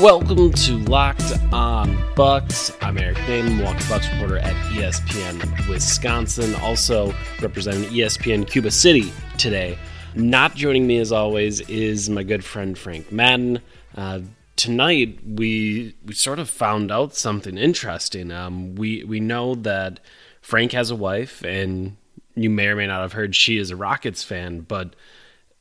Welcome 0.00 0.50
to 0.54 0.78
Locked 0.78 1.30
On 1.52 1.94
Bucks. 2.14 2.74
I'm 2.80 2.96
Eric 2.96 3.18
Nehm, 3.18 3.58
Milwaukee 3.58 3.84
Bucks 3.86 4.10
reporter 4.14 4.38
at 4.38 4.54
ESPN 4.72 5.68
Wisconsin, 5.68 6.54
also 6.54 7.12
representing 7.42 7.82
ESPN 7.90 8.48
Cuba 8.48 8.70
City 8.70 9.12
today. 9.36 9.76
Not 10.14 10.54
joining 10.54 10.86
me 10.86 11.00
as 11.00 11.12
always 11.12 11.60
is 11.68 12.08
my 12.08 12.22
good 12.22 12.42
friend 12.42 12.78
Frank 12.78 13.12
Madden. 13.12 13.60
Uh, 13.94 14.20
tonight 14.56 15.18
we 15.22 15.94
we 16.06 16.14
sort 16.14 16.38
of 16.38 16.48
found 16.48 16.90
out 16.90 17.14
something 17.14 17.58
interesting. 17.58 18.32
Um, 18.32 18.76
we 18.76 19.04
we 19.04 19.20
know 19.20 19.54
that 19.56 20.00
Frank 20.40 20.72
has 20.72 20.90
a 20.90 20.96
wife, 20.96 21.44
and 21.44 21.98
you 22.34 22.48
may 22.48 22.68
or 22.68 22.76
may 22.76 22.86
not 22.86 23.02
have 23.02 23.12
heard 23.12 23.36
she 23.36 23.58
is 23.58 23.70
a 23.70 23.76
Rockets 23.76 24.24
fan, 24.24 24.60
but 24.60 24.96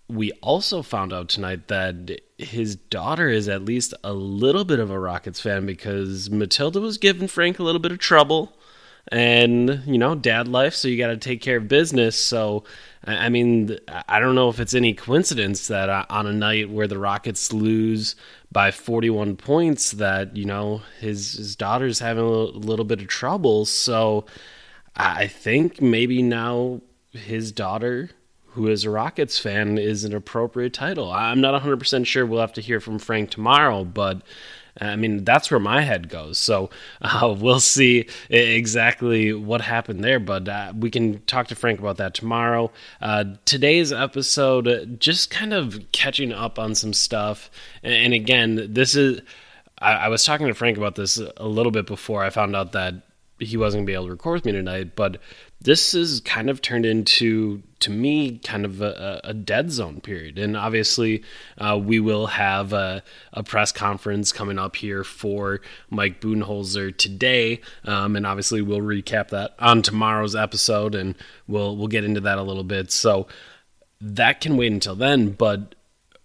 we 0.08 0.31
also 0.41 0.81
found 0.81 1.11
out 1.11 1.28
tonight 1.28 1.67
that 1.67 2.22
his 2.39 2.75
daughter 2.75 3.29
is 3.29 3.49
at 3.49 3.65
least 3.65 3.93
a 4.03 4.13
little 4.13 4.63
bit 4.63 4.79
of 4.79 4.89
a 4.89 4.99
Rockets 4.99 5.41
fan 5.41 5.65
because 5.65 6.29
Matilda 6.29 6.79
was 6.79 6.97
giving 6.97 7.27
Frank 7.27 7.59
a 7.59 7.63
little 7.63 7.81
bit 7.81 7.91
of 7.91 7.99
trouble. 7.99 8.53
And, 9.11 9.81
you 9.87 9.97
know, 9.97 10.13
dad 10.13 10.47
life, 10.47 10.75
so 10.75 10.87
you 10.87 10.97
got 10.97 11.07
to 11.07 11.17
take 11.17 11.41
care 11.41 11.57
of 11.57 11.67
business. 11.67 12.15
So, 12.15 12.63
I 13.03 13.29
mean, 13.29 13.77
I 14.07 14.19
don't 14.19 14.35
know 14.35 14.49
if 14.49 14.59
it's 14.59 14.75
any 14.75 14.93
coincidence 14.93 15.67
that 15.67 15.89
uh, 15.89 16.05
on 16.09 16.27
a 16.27 16.33
night 16.33 16.69
where 16.69 16.87
the 16.87 16.99
Rockets 16.99 17.51
lose 17.51 18.15
by 18.51 18.69
41 18.69 19.35
points, 19.37 19.91
that, 19.91 20.37
you 20.37 20.45
know, 20.45 20.81
his, 20.99 21.33
his 21.33 21.55
daughter's 21.55 21.99
having 21.99 22.23
a 22.23 22.27
little 22.27 22.85
bit 22.85 23.01
of 23.01 23.07
trouble. 23.07 23.65
So, 23.65 24.25
I 24.95 25.27
think 25.27 25.81
maybe 25.81 26.21
now 26.21 26.81
his 27.11 27.51
daughter 27.51 28.11
who 28.52 28.67
is 28.67 28.83
a 28.83 28.89
Rockets 28.89 29.39
fan, 29.39 29.78
is 29.78 30.03
an 30.03 30.14
appropriate 30.14 30.73
title. 30.73 31.11
I'm 31.11 31.42
not 31.42 31.61
100% 31.61 32.05
sure. 32.05 32.25
We'll 32.25 32.42
have 32.42 32.53
to 32.53 32.61
hear 32.61 32.80
from 32.80 33.00
Frank 33.00 33.30
tomorrow, 33.30 33.83
but 33.83 34.22
I 34.81 34.95
mean, 34.95 35.23
that's 35.23 35.52
where 35.52 35.59
my 35.59 35.81
head 35.81 36.09
goes. 36.09 36.38
So 36.38 36.69
uh, 37.02 37.36
we'll 37.38 37.59
see 37.59 38.08
exactly 38.30 39.33
what 39.33 39.61
happened 39.61 40.03
there, 40.03 40.19
but 40.19 40.47
uh, 40.47 40.73
we 40.78 40.89
can 40.89 41.22
talk 41.23 41.47
to 41.47 41.56
Frank 41.56 41.80
about 41.80 41.97
that 41.97 42.14
tomorrow. 42.14 42.72
Uh, 43.02 43.25
today's 43.45 43.91
episode, 43.91 45.00
just 45.00 45.30
kind 45.30 45.53
of 45.53 45.80
catching 45.91 46.31
up 46.31 46.58
on 46.58 46.75
some 46.75 46.94
stuff. 46.94 47.52
And, 47.84 47.94
and 47.94 48.13
again, 48.13 48.73
this 48.73 48.95
is. 48.95 49.22
I, 49.81 49.94
I 49.94 50.08
was 50.09 50.25
talking 50.25 50.47
to 50.47 50.53
Frank 50.53 50.78
about 50.78 50.95
this 50.95 51.22
a 51.38 51.47
little 51.47 51.72
bit 51.72 51.86
before 51.86 52.23
I 52.23 52.30
found 52.30 52.53
out 52.56 52.73
that 52.73 52.95
he 53.39 53.56
wasn't 53.56 53.80
going 53.80 53.86
to 53.86 53.89
be 53.91 53.94
able 53.94 54.06
to 54.06 54.11
record 54.11 54.34
with 54.34 54.46
me 54.46 54.52
tonight, 54.52 54.96
but 54.96 55.22
this 55.62 55.94
is 55.94 56.22
kind 56.22 56.50
of 56.50 56.62
turned 56.62 56.86
into, 56.86 57.62
to 57.81 57.92
me, 57.92 58.38
kind 58.40 58.64
of 58.64 58.81
a, 58.81 59.20
a 59.25 59.34
dead 59.34 59.72
zone 59.72 60.00
period. 60.00 60.38
And 60.38 60.56
obviously, 60.56 61.24
uh, 61.58 61.78
we 61.81 62.00
will 62.00 62.28
have 62.28 62.72
a, 62.72 63.03
a 63.34 63.44
press 63.44 63.72
conference 63.74 64.31
coming 64.31 64.58
up 64.58 64.78
here 64.78 65.03
for 65.03 65.59
Mike 65.90 66.22
Budenholzer 66.22 66.96
today, 66.96 67.59
um, 67.84 68.16
and 68.16 68.25
obviously 68.25 68.62
we'll 68.62 68.80
recap 68.80 69.30
that 69.30 69.56
on 69.59 69.81
tomorrow's 69.81 70.36
episode, 70.36 70.96
and 70.96 71.16
we'll 71.47 71.76
we'll 71.76 71.88
get 71.88 72.06
into 72.06 72.22
that 72.22 72.38
a 72.38 72.44
little 72.44 72.64
bit. 72.64 72.91
So 72.91 73.28
that 74.00 74.40
can 74.40 74.56
wait 74.56 74.72
until 74.72 74.96
then, 74.96 75.31
but 75.31 75.76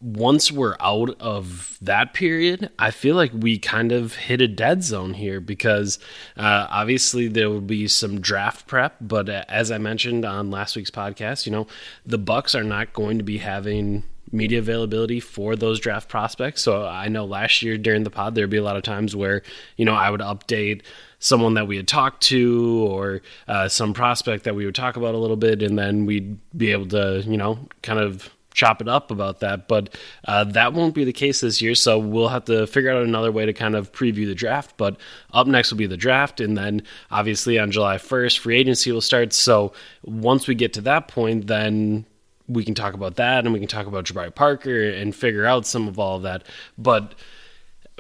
once 0.05 0.53
we're 0.53 0.77
out 0.81 1.19
of 1.19 1.79
that 1.81 2.13
period, 2.13 2.69
I 2.79 2.91
feel 2.91 3.17
like 3.17 3.33
we 3.33 3.59
kind 3.59 3.91
of 3.91 4.15
hit 4.15 4.43
a 4.43 4.47
dead 4.47 4.85
zone 4.85 5.15
here 5.15 5.41
because 5.41 5.99
uh, 6.37 6.67
obviously 6.69 7.27
there 7.27 7.49
will 7.49 7.63
be 7.63 7.89
some 7.89 8.21
draft 8.21 8.67
prep, 8.67 8.97
but 9.01 9.31
uh, 9.31 9.45
as 9.49 9.71
I 9.71 9.79
mentioned 9.79 10.27
on 10.27 10.51
last 10.51 10.77
week's 10.77 10.91
podcast, 10.91 11.47
you 11.47 11.53
know 11.53 11.67
the 12.05 12.19
Bucks 12.19 12.55
are 12.55 12.63
not 12.63 12.93
going 12.93 13.17
to 13.17 13.25
be 13.25 13.39
having 13.39 14.05
media 14.31 14.59
availability 14.59 15.21
for 15.21 15.57
those 15.57 15.81
draft 15.81 16.11
prospects. 16.11 16.61
So 16.61 16.85
I 16.85 17.09
know 17.09 17.25
last 17.25 17.63
year 17.63 17.79
during 17.79 18.05
the 18.05 18.11
pod 18.11 18.35
there'd 18.35 18.51
be 18.51 18.59
a 18.59 18.63
lot 18.63 18.77
of 18.77 18.83
times 18.83 19.17
where 19.17 19.43
you 19.79 19.87
know 19.87 19.95
I 19.95 20.11
would 20.11 20.21
update 20.21 20.83
someone 21.19 21.55
that 21.55 21.67
we 21.67 21.79
had 21.79 21.89
talked 21.89 22.23
to 22.25 22.87
or 22.87 23.23
uh, 23.49 23.69
some 23.69 23.95
prospect 23.95 24.45
that 24.45 24.55
we 24.55 24.67
would 24.67 24.75
talk 24.75 24.97
about 24.97 25.15
a 25.15 25.19
little 25.19 25.39
bit, 25.39 25.63
and 25.63 25.79
then 25.79 26.05
we'd 26.05 26.39
be 26.55 26.73
able 26.73 26.89
to 26.89 27.23
you 27.27 27.39
know 27.39 27.59
kind 27.81 28.01
of 28.01 28.29
chop 28.55 28.81
it 28.81 28.89
up 28.89 29.11
about 29.11 29.41
that. 29.41 29.69
But 29.69 29.95
uh, 30.25 30.45
that 30.45 30.73
won't 30.73 30.95
be 30.95 31.05
the 31.05 31.13
case 31.13 31.41
this 31.41 31.61
year, 31.61 31.75
so 31.75 31.99
we'll 31.99 32.29
have 32.29 32.47
to 32.47 32.67
figure 32.67 32.91
out 32.91 33.03
another 33.03 33.31
way 33.31 33.45
to 33.45 33.53
kind 33.53 33.75
of 33.75 33.93
preview 33.93 34.27
the 34.27 34.35
draft. 34.35 34.77
But 34.79 34.97
up 35.33 35.47
next 35.47 35.71
will 35.71 35.79
be 35.79 35.87
the 35.87 35.97
draft, 35.97 36.41
and 36.41 36.57
then 36.57 36.83
obviously 37.11 37.59
on 37.59 37.71
July 37.71 37.97
1st, 37.97 38.39
free 38.39 38.57
agency 38.59 38.91
will 38.93 39.03
start. 39.03 39.33
So 39.35 39.73
once 40.03 40.47
we 40.47 40.55
get 40.55 40.73
to 40.75 40.81
that 40.83 41.09
point, 41.09 41.49
then 41.49 42.07
we 42.49 42.65
can 42.65 42.75
talk 42.75 42.95
about 42.95 43.17
that 43.17 43.45
and 43.45 43.53
we 43.53 43.59
can 43.59 43.69
talk 43.69 43.87
about 43.87 44.05
Jabari 44.05 44.35
Parker 44.35 44.91
and 44.91 45.15
figure 45.15 45.47
out 45.47 45.67
some 45.67 45.89
of 45.89 45.99
all 45.99 46.17
of 46.17 46.23
that. 46.23 46.45
But 46.77 47.15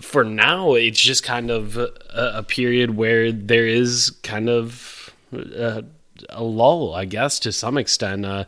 for 0.00 0.24
now, 0.24 0.74
it's 0.74 1.00
just 1.00 1.22
kind 1.22 1.50
of 1.50 1.76
a, 1.76 1.90
a 2.12 2.42
period 2.42 2.96
where 2.96 3.32
there 3.32 3.66
is 3.66 4.10
kind 4.22 4.48
of 4.48 5.14
a, 5.32 5.84
a 6.28 6.42
lull, 6.42 6.94
I 6.94 7.04
guess, 7.04 7.38
to 7.40 7.52
some 7.52 7.78
extent. 7.78 8.26
Uh, 8.26 8.44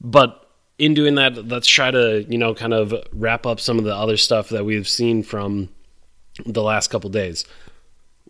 but 0.00 0.49
in 0.80 0.94
doing 0.94 1.16
that, 1.16 1.46
let's 1.46 1.68
try 1.68 1.90
to, 1.90 2.24
you 2.26 2.38
know, 2.38 2.54
kind 2.54 2.72
of 2.72 2.94
wrap 3.12 3.44
up 3.44 3.60
some 3.60 3.78
of 3.78 3.84
the 3.84 3.94
other 3.94 4.16
stuff 4.16 4.48
that 4.48 4.64
we've 4.64 4.88
seen 4.88 5.22
from 5.22 5.68
the 6.46 6.62
last 6.62 6.88
couple 6.88 7.10
days. 7.10 7.44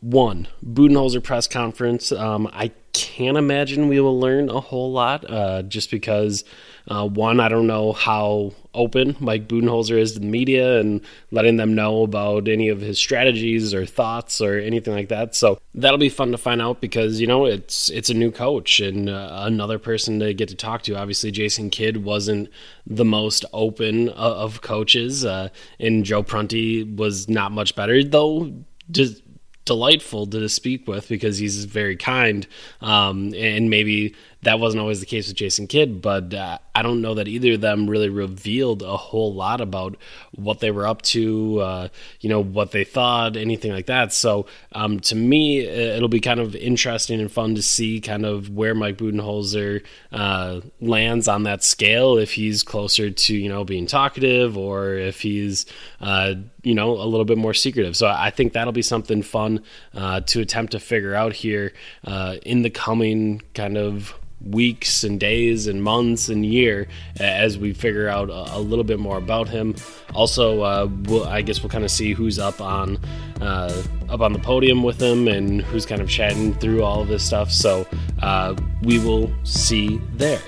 One, 0.00 0.48
Budenholzer 0.66 1.22
press 1.22 1.46
conference. 1.46 2.10
Um, 2.10 2.50
I 2.52 2.72
can't 2.92 3.36
imagine 3.36 3.88
we 3.88 4.00
will 4.00 4.18
learn 4.18 4.48
a 4.48 4.60
whole 4.60 4.92
lot 4.92 5.28
uh, 5.28 5.62
just 5.62 5.90
because, 5.90 6.44
uh, 6.88 7.06
one, 7.06 7.40
I 7.40 7.48
don't 7.48 7.66
know 7.66 7.92
how 7.92 8.52
open 8.72 9.16
Mike 9.20 9.48
Budenholzer 9.48 9.98
is 9.98 10.12
to 10.12 10.20
the 10.20 10.26
media 10.26 10.78
and 10.78 11.00
letting 11.30 11.56
them 11.56 11.74
know 11.74 12.02
about 12.02 12.48
any 12.48 12.68
of 12.68 12.80
his 12.80 12.98
strategies 12.98 13.74
or 13.74 13.84
thoughts 13.84 14.40
or 14.40 14.58
anything 14.58 14.94
like 14.94 15.08
that. 15.08 15.34
So 15.34 15.60
that'll 15.74 15.98
be 15.98 16.08
fun 16.08 16.32
to 16.32 16.38
find 16.38 16.62
out 16.62 16.80
because, 16.80 17.20
you 17.20 17.26
know, 17.26 17.46
it's 17.46 17.88
it's 17.90 18.10
a 18.10 18.14
new 18.14 18.30
coach 18.30 18.80
and 18.80 19.08
uh, 19.08 19.42
another 19.44 19.78
person 19.78 20.20
to 20.20 20.32
get 20.34 20.48
to 20.48 20.54
talk 20.56 20.82
to. 20.82 20.96
Obviously, 20.96 21.30
Jason 21.30 21.70
Kidd 21.70 22.04
wasn't 22.04 22.48
the 22.86 23.04
most 23.04 23.44
open 23.52 24.08
of, 24.10 24.56
of 24.56 24.60
coaches, 24.62 25.24
uh, 25.24 25.48
and 25.78 26.04
Joe 26.04 26.22
Prunty 26.22 26.84
was 26.84 27.28
not 27.28 27.52
much 27.52 27.74
better, 27.74 28.02
though. 28.04 28.52
Just 28.90 29.22
delightful 29.70 30.26
to 30.26 30.48
speak 30.48 30.88
with 30.88 31.08
because 31.08 31.38
he's 31.38 31.64
very 31.64 31.94
kind. 31.94 32.44
Um, 32.80 33.32
and 33.36 33.70
maybe 33.70 34.16
that 34.42 34.58
wasn't 34.58 34.80
always 34.80 35.00
the 35.00 35.06
case 35.06 35.28
with 35.28 35.36
Jason 35.36 35.66
Kidd, 35.66 36.00
but 36.00 36.32
uh, 36.32 36.58
I 36.74 36.82
don't 36.82 37.02
know 37.02 37.14
that 37.14 37.28
either 37.28 37.52
of 37.52 37.60
them 37.60 37.90
really 37.90 38.08
revealed 38.08 38.82
a 38.82 38.96
whole 38.96 39.34
lot 39.34 39.60
about 39.60 39.96
what 40.32 40.60
they 40.60 40.70
were 40.70 40.86
up 40.86 41.02
to, 41.02 41.60
uh, 41.60 41.88
you 42.20 42.30
know, 42.30 42.42
what 42.42 42.70
they 42.70 42.84
thought, 42.84 43.36
anything 43.36 43.70
like 43.70 43.86
that. 43.86 44.14
So 44.14 44.46
um, 44.72 45.00
to 45.00 45.14
me, 45.14 45.60
it'll 45.60 46.08
be 46.08 46.20
kind 46.20 46.40
of 46.40 46.56
interesting 46.56 47.20
and 47.20 47.30
fun 47.30 47.54
to 47.54 47.62
see 47.62 48.00
kind 48.00 48.24
of 48.24 48.48
where 48.48 48.74
Mike 48.74 48.96
Budenholzer 48.96 49.84
uh, 50.10 50.60
lands 50.80 51.28
on 51.28 51.42
that 51.42 51.62
scale, 51.62 52.16
if 52.16 52.32
he's 52.32 52.62
closer 52.62 53.10
to, 53.10 53.34
you 53.34 53.48
know, 53.50 53.64
being 53.64 53.86
talkative 53.86 54.56
or 54.56 54.94
if 54.94 55.20
he's, 55.20 55.66
uh, 56.00 56.34
you 56.62 56.74
know, 56.74 56.92
a 56.92 57.04
little 57.04 57.26
bit 57.26 57.36
more 57.36 57.54
secretive. 57.54 57.94
So 57.94 58.06
I 58.06 58.30
think 58.30 58.54
that'll 58.54 58.72
be 58.72 58.80
something 58.80 59.22
fun 59.22 59.62
uh, 59.94 60.20
to 60.20 60.40
attempt 60.40 60.72
to 60.72 60.80
figure 60.80 61.14
out 61.14 61.34
here 61.34 61.74
uh, 62.04 62.36
in 62.42 62.62
the 62.62 62.70
coming 62.70 63.42
kind 63.52 63.76
of 63.76 64.14
weeks 64.44 65.04
and 65.04 65.20
days 65.20 65.66
and 65.66 65.82
months 65.82 66.28
and 66.28 66.46
year 66.46 66.88
as 67.18 67.58
we 67.58 67.72
figure 67.72 68.08
out 68.08 68.30
a, 68.30 68.56
a 68.56 68.58
little 68.58 68.84
bit 68.84 68.98
more 68.98 69.18
about 69.18 69.48
him. 69.48 69.74
Also, 70.14 70.62
uh, 70.62 70.88
we'll, 71.04 71.24
I 71.24 71.42
guess 71.42 71.62
we'll 71.62 71.70
kind 71.70 71.84
of 71.84 71.90
see 71.90 72.12
who's 72.12 72.38
up 72.38 72.60
on 72.60 72.98
uh, 73.40 73.82
up 74.08 74.20
on 74.20 74.32
the 74.32 74.38
podium 74.38 74.82
with 74.82 75.00
him 75.00 75.28
and 75.28 75.62
who's 75.62 75.86
kind 75.86 76.00
of 76.00 76.08
chatting 76.08 76.54
through 76.54 76.82
all 76.82 77.02
of 77.02 77.08
this 77.08 77.24
stuff. 77.24 77.50
So 77.50 77.86
uh, 78.22 78.54
we 78.82 78.98
will 78.98 79.32
see 79.44 80.00
there. 80.14 80.40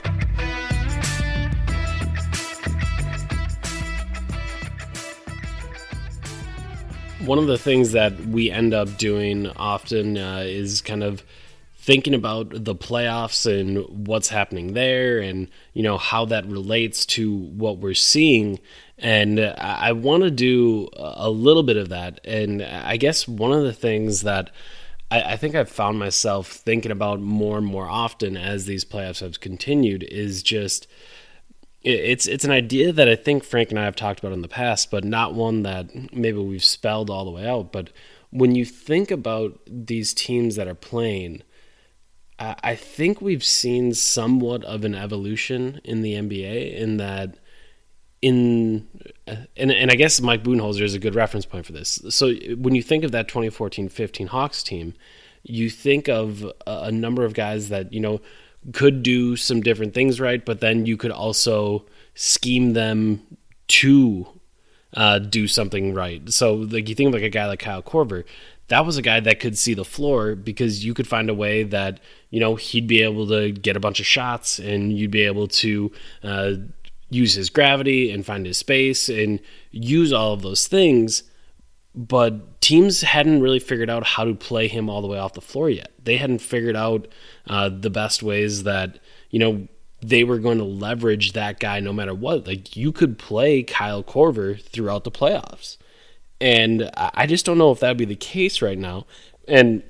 one 7.24 7.38
of 7.38 7.46
the 7.46 7.58
things 7.58 7.92
that 7.92 8.18
we 8.26 8.50
end 8.50 8.74
up 8.74 8.96
doing 8.96 9.46
often 9.50 10.18
uh, 10.18 10.42
is 10.44 10.80
kind 10.80 11.04
of 11.04 11.22
thinking 11.82 12.14
about 12.14 12.64
the 12.64 12.76
playoffs 12.76 13.44
and 13.44 14.06
what's 14.06 14.28
happening 14.28 14.72
there 14.72 15.18
and 15.18 15.48
you 15.74 15.82
know 15.82 15.98
how 15.98 16.24
that 16.24 16.46
relates 16.46 17.04
to 17.04 17.36
what 17.36 17.78
we're 17.78 17.92
seeing 17.92 18.56
and 18.98 19.40
i, 19.40 19.90
want 19.90 20.22
to 20.22 20.30
do 20.30 20.88
a 20.94 21.28
little 21.28 21.64
bit 21.64 21.76
of 21.76 21.88
that 21.88 22.20
and 22.24 22.62
i 22.62 22.96
guess 22.96 23.26
one 23.26 23.52
of 23.52 23.64
the 23.64 23.72
things 23.72 24.22
that 24.22 24.50
I, 25.10 25.32
I 25.32 25.36
think 25.36 25.54
I've 25.54 25.68
found 25.68 25.98
myself 25.98 26.48
thinking 26.48 26.92
about 26.92 27.20
more 27.20 27.58
and 27.58 27.66
more 27.66 27.88
often 27.88 28.36
as 28.36 28.64
these 28.64 28.84
playoffs 28.84 29.20
have 29.20 29.40
continued 29.40 30.04
is 30.04 30.42
just 30.42 30.86
it's 31.82 32.28
it's 32.28 32.44
an 32.44 32.52
idea 32.52 32.92
that 32.92 33.08
I 33.08 33.16
think 33.16 33.42
Frank 33.44 33.70
and 33.70 33.78
I 33.78 33.84
have 33.84 33.96
talked 33.96 34.20
about 34.20 34.32
in 34.32 34.40
the 34.40 34.48
past, 34.48 34.90
but 34.90 35.04
not 35.04 35.34
one 35.34 35.64
that 35.64 36.14
maybe 36.14 36.38
we've 36.38 36.64
spelled 36.64 37.10
all 37.10 37.24
the 37.24 37.30
way 37.30 37.46
out. 37.46 37.72
But 37.72 37.90
when 38.30 38.54
you 38.54 38.64
think 38.64 39.10
about 39.10 39.58
these 39.66 40.14
teams 40.14 40.54
that 40.56 40.68
are 40.68 40.76
playing, 40.76 41.42
I 42.38 42.74
think 42.74 43.20
we've 43.20 43.44
seen 43.44 43.94
somewhat 43.94 44.64
of 44.64 44.84
an 44.84 44.94
evolution 44.94 45.80
in 45.84 46.02
the 46.02 46.14
NBA 46.14 46.74
in 46.74 46.96
that 46.96 47.36
in 48.20 48.88
and 49.26 49.70
and 49.70 49.90
I 49.90 49.94
guess 49.94 50.20
Mike 50.20 50.42
Budenholzer 50.42 50.82
is 50.82 50.94
a 50.94 50.98
good 50.98 51.14
reference 51.14 51.46
point 51.46 51.66
for 51.66 51.72
this. 51.72 52.02
So 52.10 52.32
when 52.56 52.74
you 52.74 52.82
think 52.82 53.04
of 53.04 53.12
that 53.12 53.28
2014-15 53.28 54.28
Hawks 54.28 54.62
team, 54.62 54.94
you 55.42 55.70
think 55.70 56.08
of 56.08 56.50
a 56.66 56.92
number 56.92 57.24
of 57.24 57.34
guys 57.34 57.68
that, 57.68 57.92
you 57.92 58.00
know, 58.00 58.20
could 58.72 59.02
do 59.02 59.36
some 59.36 59.60
different 59.60 59.92
things 59.92 60.20
right, 60.20 60.44
but 60.44 60.60
then 60.60 60.86
you 60.86 60.96
could 60.96 61.10
also 61.10 61.84
scheme 62.14 62.74
them 62.74 63.20
to 63.66 64.26
uh, 64.94 65.18
do 65.18 65.48
something 65.48 65.94
right. 65.94 66.32
So, 66.32 66.54
like 66.54 66.88
you 66.88 66.94
think 66.94 67.08
of 67.08 67.14
like 67.14 67.22
a 67.22 67.28
guy 67.28 67.46
like 67.46 67.58
Kyle 67.58 67.82
Korver, 67.82 68.24
that 68.68 68.86
was 68.86 68.96
a 68.96 69.02
guy 69.02 69.20
that 69.20 69.40
could 69.40 69.58
see 69.58 69.74
the 69.74 69.84
floor 69.84 70.34
because 70.34 70.84
you 70.84 70.94
could 70.94 71.06
find 71.06 71.28
a 71.28 71.34
way 71.34 71.62
that 71.62 72.00
you 72.30 72.40
know 72.40 72.54
he'd 72.56 72.86
be 72.86 73.02
able 73.02 73.26
to 73.28 73.52
get 73.52 73.76
a 73.76 73.80
bunch 73.80 74.00
of 74.00 74.06
shots 74.06 74.58
and 74.58 74.96
you'd 74.96 75.10
be 75.10 75.22
able 75.22 75.48
to 75.48 75.92
uh, 76.22 76.52
use 77.10 77.34
his 77.34 77.50
gravity 77.50 78.10
and 78.10 78.24
find 78.24 78.46
his 78.46 78.58
space 78.58 79.08
and 79.08 79.40
use 79.70 80.12
all 80.12 80.32
of 80.32 80.42
those 80.42 80.66
things 80.66 81.24
but 81.94 82.60
teams 82.60 83.02
hadn't 83.02 83.42
really 83.42 83.58
figured 83.58 83.90
out 83.90 84.06
how 84.06 84.24
to 84.24 84.34
play 84.34 84.68
him 84.68 84.88
all 84.88 85.02
the 85.02 85.08
way 85.08 85.18
off 85.18 85.34
the 85.34 85.40
floor 85.40 85.68
yet. 85.68 85.92
They 86.02 86.16
hadn't 86.16 86.38
figured 86.38 86.76
out 86.76 87.08
uh, 87.46 87.68
the 87.68 87.90
best 87.90 88.22
ways 88.22 88.62
that 88.62 88.98
you 89.30 89.38
know 89.38 89.68
they 90.00 90.24
were 90.24 90.38
going 90.38 90.58
to 90.58 90.64
leverage 90.64 91.32
that 91.32 91.60
guy 91.60 91.80
no 91.80 91.92
matter 91.92 92.14
what. 92.14 92.46
Like 92.46 92.76
you 92.76 92.92
could 92.92 93.18
play 93.18 93.62
Kyle 93.62 94.02
Korver 94.02 94.60
throughout 94.60 95.04
the 95.04 95.10
playoffs, 95.10 95.76
and 96.42 96.90
I 96.96 97.26
just 97.26 97.46
don't 97.46 97.56
know 97.56 97.70
if 97.70 97.78
that 97.80 97.88
would 97.88 97.98
be 97.98 98.04
the 98.04 98.16
case 98.16 98.60
right 98.60 98.76
now. 98.76 99.06
And 99.46 99.84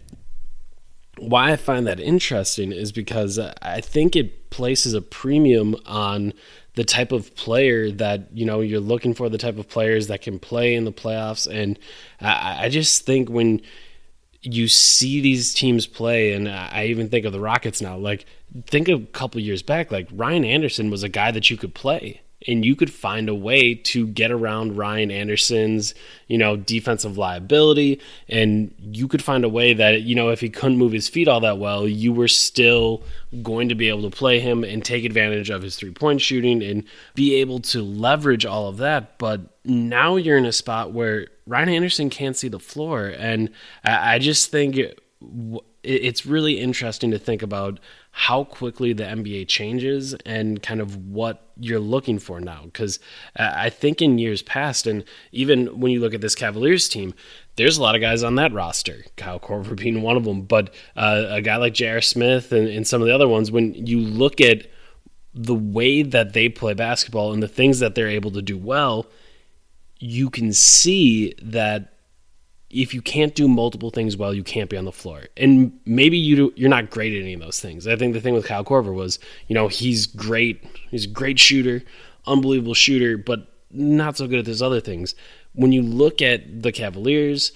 why 1.18 1.50
I 1.50 1.56
find 1.56 1.86
that 1.86 1.98
interesting 1.98 2.72
is 2.72 2.92
because 2.92 3.38
I 3.38 3.80
think 3.80 4.14
it 4.14 4.50
places 4.50 4.92
a 4.92 5.00
premium 5.00 5.74
on 5.86 6.34
the 6.74 6.84
type 6.84 7.10
of 7.10 7.34
player 7.36 7.90
that 7.92 8.28
you 8.34 8.44
know 8.44 8.60
you're 8.60 8.80
looking 8.80 9.14
for, 9.14 9.30
the 9.30 9.38
type 9.38 9.56
of 9.56 9.68
players 9.68 10.08
that 10.08 10.20
can 10.20 10.38
play 10.38 10.74
in 10.74 10.84
the 10.84 10.92
playoffs. 10.92 11.50
And 11.50 11.78
I, 12.20 12.66
I 12.66 12.68
just 12.68 13.06
think 13.06 13.30
when 13.30 13.62
you 14.42 14.68
see 14.68 15.22
these 15.22 15.54
teams 15.54 15.86
play, 15.86 16.34
and 16.34 16.50
I 16.50 16.86
even 16.86 17.08
think 17.08 17.24
of 17.24 17.32
the 17.32 17.40
Rockets 17.40 17.80
now. 17.80 17.96
Like 17.96 18.26
think 18.66 18.88
a 18.88 18.98
couple 19.00 19.40
years 19.40 19.62
back, 19.62 19.90
like 19.90 20.08
Ryan 20.12 20.44
Anderson 20.44 20.90
was 20.90 21.02
a 21.02 21.08
guy 21.08 21.30
that 21.30 21.48
you 21.48 21.56
could 21.56 21.74
play 21.74 22.21
and 22.46 22.64
you 22.64 22.76
could 22.76 22.92
find 22.92 23.28
a 23.28 23.34
way 23.34 23.74
to 23.74 24.06
get 24.06 24.30
around 24.30 24.76
Ryan 24.76 25.10
Anderson's, 25.10 25.94
you 26.28 26.38
know, 26.38 26.56
defensive 26.56 27.18
liability. 27.18 28.00
And 28.28 28.74
you 28.78 29.08
could 29.08 29.22
find 29.22 29.44
a 29.44 29.48
way 29.48 29.74
that, 29.74 30.02
you 30.02 30.14
know, 30.14 30.30
if 30.30 30.40
he 30.40 30.48
couldn't 30.48 30.78
move 30.78 30.92
his 30.92 31.08
feet 31.08 31.28
all 31.28 31.40
that 31.40 31.58
well, 31.58 31.86
you 31.86 32.12
were 32.12 32.28
still 32.28 33.02
going 33.42 33.68
to 33.68 33.74
be 33.74 33.88
able 33.88 34.02
to 34.02 34.16
play 34.16 34.40
him 34.40 34.64
and 34.64 34.84
take 34.84 35.04
advantage 35.04 35.50
of 35.50 35.62
his 35.62 35.76
three-point 35.76 36.20
shooting 36.20 36.62
and 36.62 36.84
be 37.14 37.34
able 37.36 37.60
to 37.60 37.82
leverage 37.82 38.44
all 38.44 38.68
of 38.68 38.78
that, 38.78 39.18
but 39.18 39.40
now 39.64 40.16
you're 40.16 40.36
in 40.36 40.44
a 40.44 40.52
spot 40.52 40.92
where 40.92 41.28
Ryan 41.46 41.68
Anderson 41.68 42.10
can't 42.10 42.36
see 42.36 42.48
the 42.48 42.58
floor. 42.58 43.06
And 43.16 43.50
I 43.84 44.18
just 44.18 44.50
think 44.50 44.76
it's 45.82 46.26
really 46.26 46.60
interesting 46.60 47.10
to 47.12 47.18
think 47.18 47.42
about 47.42 47.78
how 48.14 48.44
quickly 48.44 48.92
the 48.92 49.04
NBA 49.04 49.48
changes 49.48 50.14
and 50.26 50.62
kind 50.62 50.80
of 50.80 50.96
what 51.08 51.50
you're 51.58 51.80
looking 51.80 52.18
for 52.18 52.40
now. 52.40 52.60
Because 52.64 53.00
I 53.36 53.70
think 53.70 54.02
in 54.02 54.18
years 54.18 54.42
past, 54.42 54.86
and 54.86 55.04
even 55.32 55.80
when 55.80 55.92
you 55.92 56.00
look 56.00 56.12
at 56.12 56.20
this 56.20 56.34
Cavaliers 56.34 56.90
team, 56.90 57.14
there's 57.56 57.78
a 57.78 57.82
lot 57.82 57.94
of 57.94 58.02
guys 58.02 58.22
on 58.22 58.34
that 58.34 58.52
roster, 58.52 59.06
Kyle 59.16 59.40
Korver 59.40 59.74
being 59.74 60.02
one 60.02 60.18
of 60.18 60.24
them, 60.24 60.42
but 60.42 60.74
uh, 60.94 61.24
a 61.28 61.40
guy 61.40 61.56
like 61.56 61.72
J.R. 61.72 62.02
Smith 62.02 62.52
and, 62.52 62.68
and 62.68 62.86
some 62.86 63.00
of 63.00 63.08
the 63.08 63.14
other 63.14 63.28
ones, 63.28 63.50
when 63.50 63.74
you 63.74 63.98
look 63.98 64.42
at 64.42 64.66
the 65.34 65.54
way 65.54 66.02
that 66.02 66.34
they 66.34 66.50
play 66.50 66.74
basketball 66.74 67.32
and 67.32 67.42
the 67.42 67.48
things 67.48 67.78
that 67.78 67.94
they're 67.94 68.08
able 68.08 68.30
to 68.32 68.42
do 68.42 68.58
well, 68.58 69.06
you 69.98 70.28
can 70.28 70.52
see 70.52 71.34
that 71.42 71.91
if 72.72 72.94
you 72.94 73.02
can't 73.02 73.34
do 73.34 73.46
multiple 73.46 73.90
things 73.90 74.16
well, 74.16 74.32
you 74.32 74.42
can't 74.42 74.70
be 74.70 74.78
on 74.78 74.86
the 74.86 74.92
floor. 74.92 75.24
And 75.36 75.78
maybe 75.84 76.16
you 76.16 76.36
do, 76.36 76.52
you're 76.56 76.70
not 76.70 76.90
great 76.90 77.14
at 77.14 77.20
any 77.20 77.34
of 77.34 77.40
those 77.40 77.60
things. 77.60 77.86
I 77.86 77.96
think 77.96 78.14
the 78.14 78.20
thing 78.20 78.34
with 78.34 78.46
Kyle 78.46 78.64
Korver 78.64 78.94
was, 78.94 79.18
you 79.46 79.54
know, 79.54 79.68
he's 79.68 80.06
great. 80.06 80.64
He's 80.90 81.04
a 81.04 81.08
great 81.08 81.38
shooter, 81.38 81.82
unbelievable 82.26 82.74
shooter, 82.74 83.18
but 83.18 83.46
not 83.70 84.16
so 84.16 84.26
good 84.26 84.38
at 84.38 84.46
those 84.46 84.62
other 84.62 84.80
things. 84.80 85.14
When 85.54 85.70
you 85.72 85.82
look 85.82 86.22
at 86.22 86.62
the 86.62 86.72
Cavaliers 86.72 87.52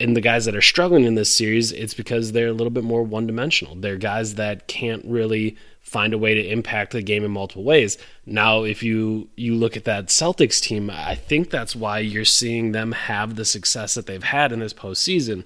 and 0.00 0.16
the 0.16 0.20
guys 0.20 0.44
that 0.46 0.56
are 0.56 0.62
struggling 0.62 1.04
in 1.04 1.14
this 1.14 1.34
series, 1.34 1.70
it's 1.70 1.94
because 1.94 2.32
they're 2.32 2.48
a 2.48 2.52
little 2.52 2.70
bit 2.70 2.84
more 2.84 3.04
one 3.04 3.28
dimensional. 3.28 3.76
They're 3.76 3.96
guys 3.96 4.34
that 4.34 4.66
can't 4.66 5.04
really 5.04 5.56
find 5.92 6.14
a 6.14 6.18
way 6.18 6.34
to 6.34 6.48
impact 6.48 6.92
the 6.92 7.02
game 7.02 7.22
in 7.22 7.30
multiple 7.30 7.62
ways. 7.62 7.98
Now, 8.24 8.62
if 8.62 8.82
you 8.82 9.28
you 9.36 9.54
look 9.54 9.76
at 9.76 9.84
that 9.84 10.06
Celtics 10.06 10.60
team, 10.60 10.90
I 10.90 11.14
think 11.14 11.50
that's 11.50 11.76
why 11.76 11.98
you're 11.98 12.24
seeing 12.24 12.72
them 12.72 12.92
have 12.92 13.36
the 13.36 13.44
success 13.44 13.94
that 13.94 14.06
they've 14.06 14.22
had 14.22 14.52
in 14.52 14.60
this 14.60 14.72
postseason. 14.72 15.44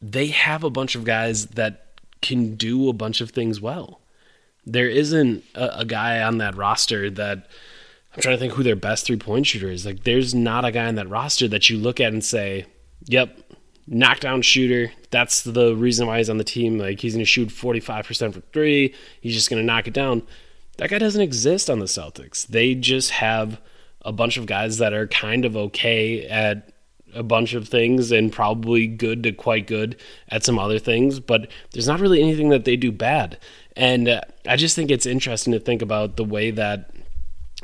They 0.00 0.28
have 0.28 0.62
a 0.62 0.70
bunch 0.70 0.94
of 0.94 1.04
guys 1.04 1.46
that 1.48 1.86
can 2.22 2.54
do 2.54 2.88
a 2.88 2.92
bunch 2.92 3.20
of 3.20 3.30
things 3.30 3.60
well. 3.60 4.00
There 4.64 4.88
isn't 4.88 5.44
a, 5.54 5.80
a 5.80 5.84
guy 5.84 6.22
on 6.22 6.38
that 6.38 6.56
roster 6.56 7.10
that 7.10 7.48
I'm 8.14 8.22
trying 8.22 8.36
to 8.36 8.40
think 8.40 8.52
who 8.52 8.62
their 8.62 8.76
best 8.76 9.06
three 9.06 9.16
point 9.16 9.46
shooter 9.46 9.70
is. 9.70 9.84
Like, 9.84 10.04
there's 10.04 10.34
not 10.34 10.64
a 10.64 10.70
guy 10.70 10.86
on 10.86 10.94
that 10.94 11.08
roster 11.08 11.48
that 11.48 11.68
you 11.68 11.78
look 11.78 12.00
at 12.00 12.12
and 12.12 12.24
say, 12.24 12.66
"Yep, 13.06 13.38
knockdown 13.90 14.40
shooter. 14.40 14.92
That's 15.10 15.42
the 15.42 15.74
reason 15.74 16.06
why 16.06 16.18
he's 16.18 16.30
on 16.30 16.38
the 16.38 16.44
team. 16.44 16.78
Like 16.78 17.00
he's 17.00 17.14
going 17.14 17.24
to 17.24 17.26
shoot 17.26 17.48
45% 17.48 18.32
for 18.32 18.40
three. 18.52 18.94
He's 19.20 19.34
just 19.34 19.50
going 19.50 19.60
to 19.60 19.66
knock 19.66 19.88
it 19.88 19.94
down. 19.94 20.22
That 20.78 20.88
guy 20.88 20.98
doesn't 20.98 21.20
exist 21.20 21.68
on 21.68 21.80
the 21.80 21.86
Celtics. 21.86 22.46
They 22.46 22.74
just 22.74 23.10
have 23.10 23.60
a 24.02 24.12
bunch 24.12 24.38
of 24.38 24.46
guys 24.46 24.78
that 24.78 24.94
are 24.94 25.06
kind 25.08 25.44
of 25.44 25.56
okay 25.56 26.26
at 26.26 26.72
a 27.12 27.22
bunch 27.22 27.54
of 27.54 27.68
things 27.68 28.12
and 28.12 28.32
probably 28.32 28.86
good 28.86 29.24
to 29.24 29.32
quite 29.32 29.66
good 29.66 30.00
at 30.28 30.44
some 30.44 30.58
other 30.58 30.78
things, 30.78 31.18
but 31.20 31.50
there's 31.72 31.88
not 31.88 32.00
really 32.00 32.22
anything 32.22 32.50
that 32.50 32.64
they 32.64 32.76
do 32.76 32.92
bad. 32.92 33.36
And 33.76 34.08
uh, 34.08 34.20
I 34.46 34.56
just 34.56 34.76
think 34.76 34.90
it's 34.90 35.06
interesting 35.06 35.52
to 35.52 35.60
think 35.60 35.82
about 35.82 36.16
the 36.16 36.24
way 36.24 36.52
that 36.52 36.94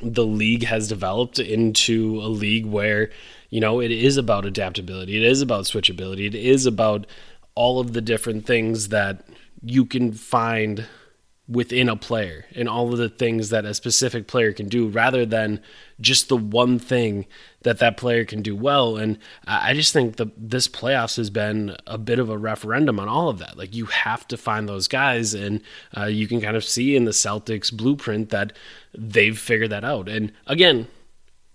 the 0.02 0.26
league 0.26 0.64
has 0.64 0.88
developed 0.88 1.38
into 1.38 2.21
a 2.21 2.28
league 2.28 2.66
where 2.66 3.11
you 3.56 3.60
know, 3.60 3.80
it 3.80 3.90
is 3.90 4.18
about 4.18 4.44
adaptability, 4.44 5.16
it 5.16 5.22
is 5.22 5.40
about 5.40 5.64
switchability, 5.64 6.26
it 6.26 6.34
is 6.34 6.66
about 6.66 7.06
all 7.54 7.80
of 7.80 7.94
the 7.94 8.02
different 8.02 8.44
things 8.44 8.88
that 8.88 9.26
you 9.62 9.86
can 9.86 10.12
find 10.12 10.84
within 11.48 11.88
a 11.88 11.96
player 11.96 12.44
and 12.54 12.68
all 12.68 12.92
of 12.92 12.98
the 12.98 13.08
things 13.08 13.48
that 13.48 13.64
a 13.64 13.72
specific 13.72 14.26
player 14.26 14.52
can 14.52 14.68
do 14.68 14.88
rather 14.88 15.25
than 15.25 15.58
just 16.02 16.28
the 16.28 16.36
one 16.36 16.78
thing 16.78 17.25
that 17.62 17.78
that 17.78 17.96
player 17.96 18.26
can 18.26 18.42
do 18.42 18.54
well. 18.54 18.98
And 18.98 19.18
i 19.46 19.72
just 19.72 19.94
think 19.94 20.16
that 20.16 20.32
this 20.36 20.68
playoffs 20.68 21.16
has 21.16 21.30
been 21.30 21.75
a 21.86 21.96
bit 21.96 22.18
of 22.18 22.28
a 22.28 22.36
referendum 22.36 23.00
on 23.00 23.08
all 23.08 23.30
of 23.30 23.38
that. 23.38 23.56
Like 23.56 23.75
you 23.75 23.86
have 23.86 24.28
to 24.28 24.36
find 24.36 24.68
those 24.68 24.86
guys 24.86 25.32
and 25.32 25.62
uh, 25.96 26.04
you 26.04 26.28
can 26.28 26.42
kind 26.42 26.58
of 26.58 26.64
see 26.64 26.94
in 26.94 27.06
the 27.06 27.12
celtics 27.12 27.75
blueprint 27.75 28.28
that 28.28 28.52
they've 28.92 29.38
figured 29.38 29.70
that 29.70 29.82
out. 29.82 30.10
And 30.10 30.30
again 30.46 30.88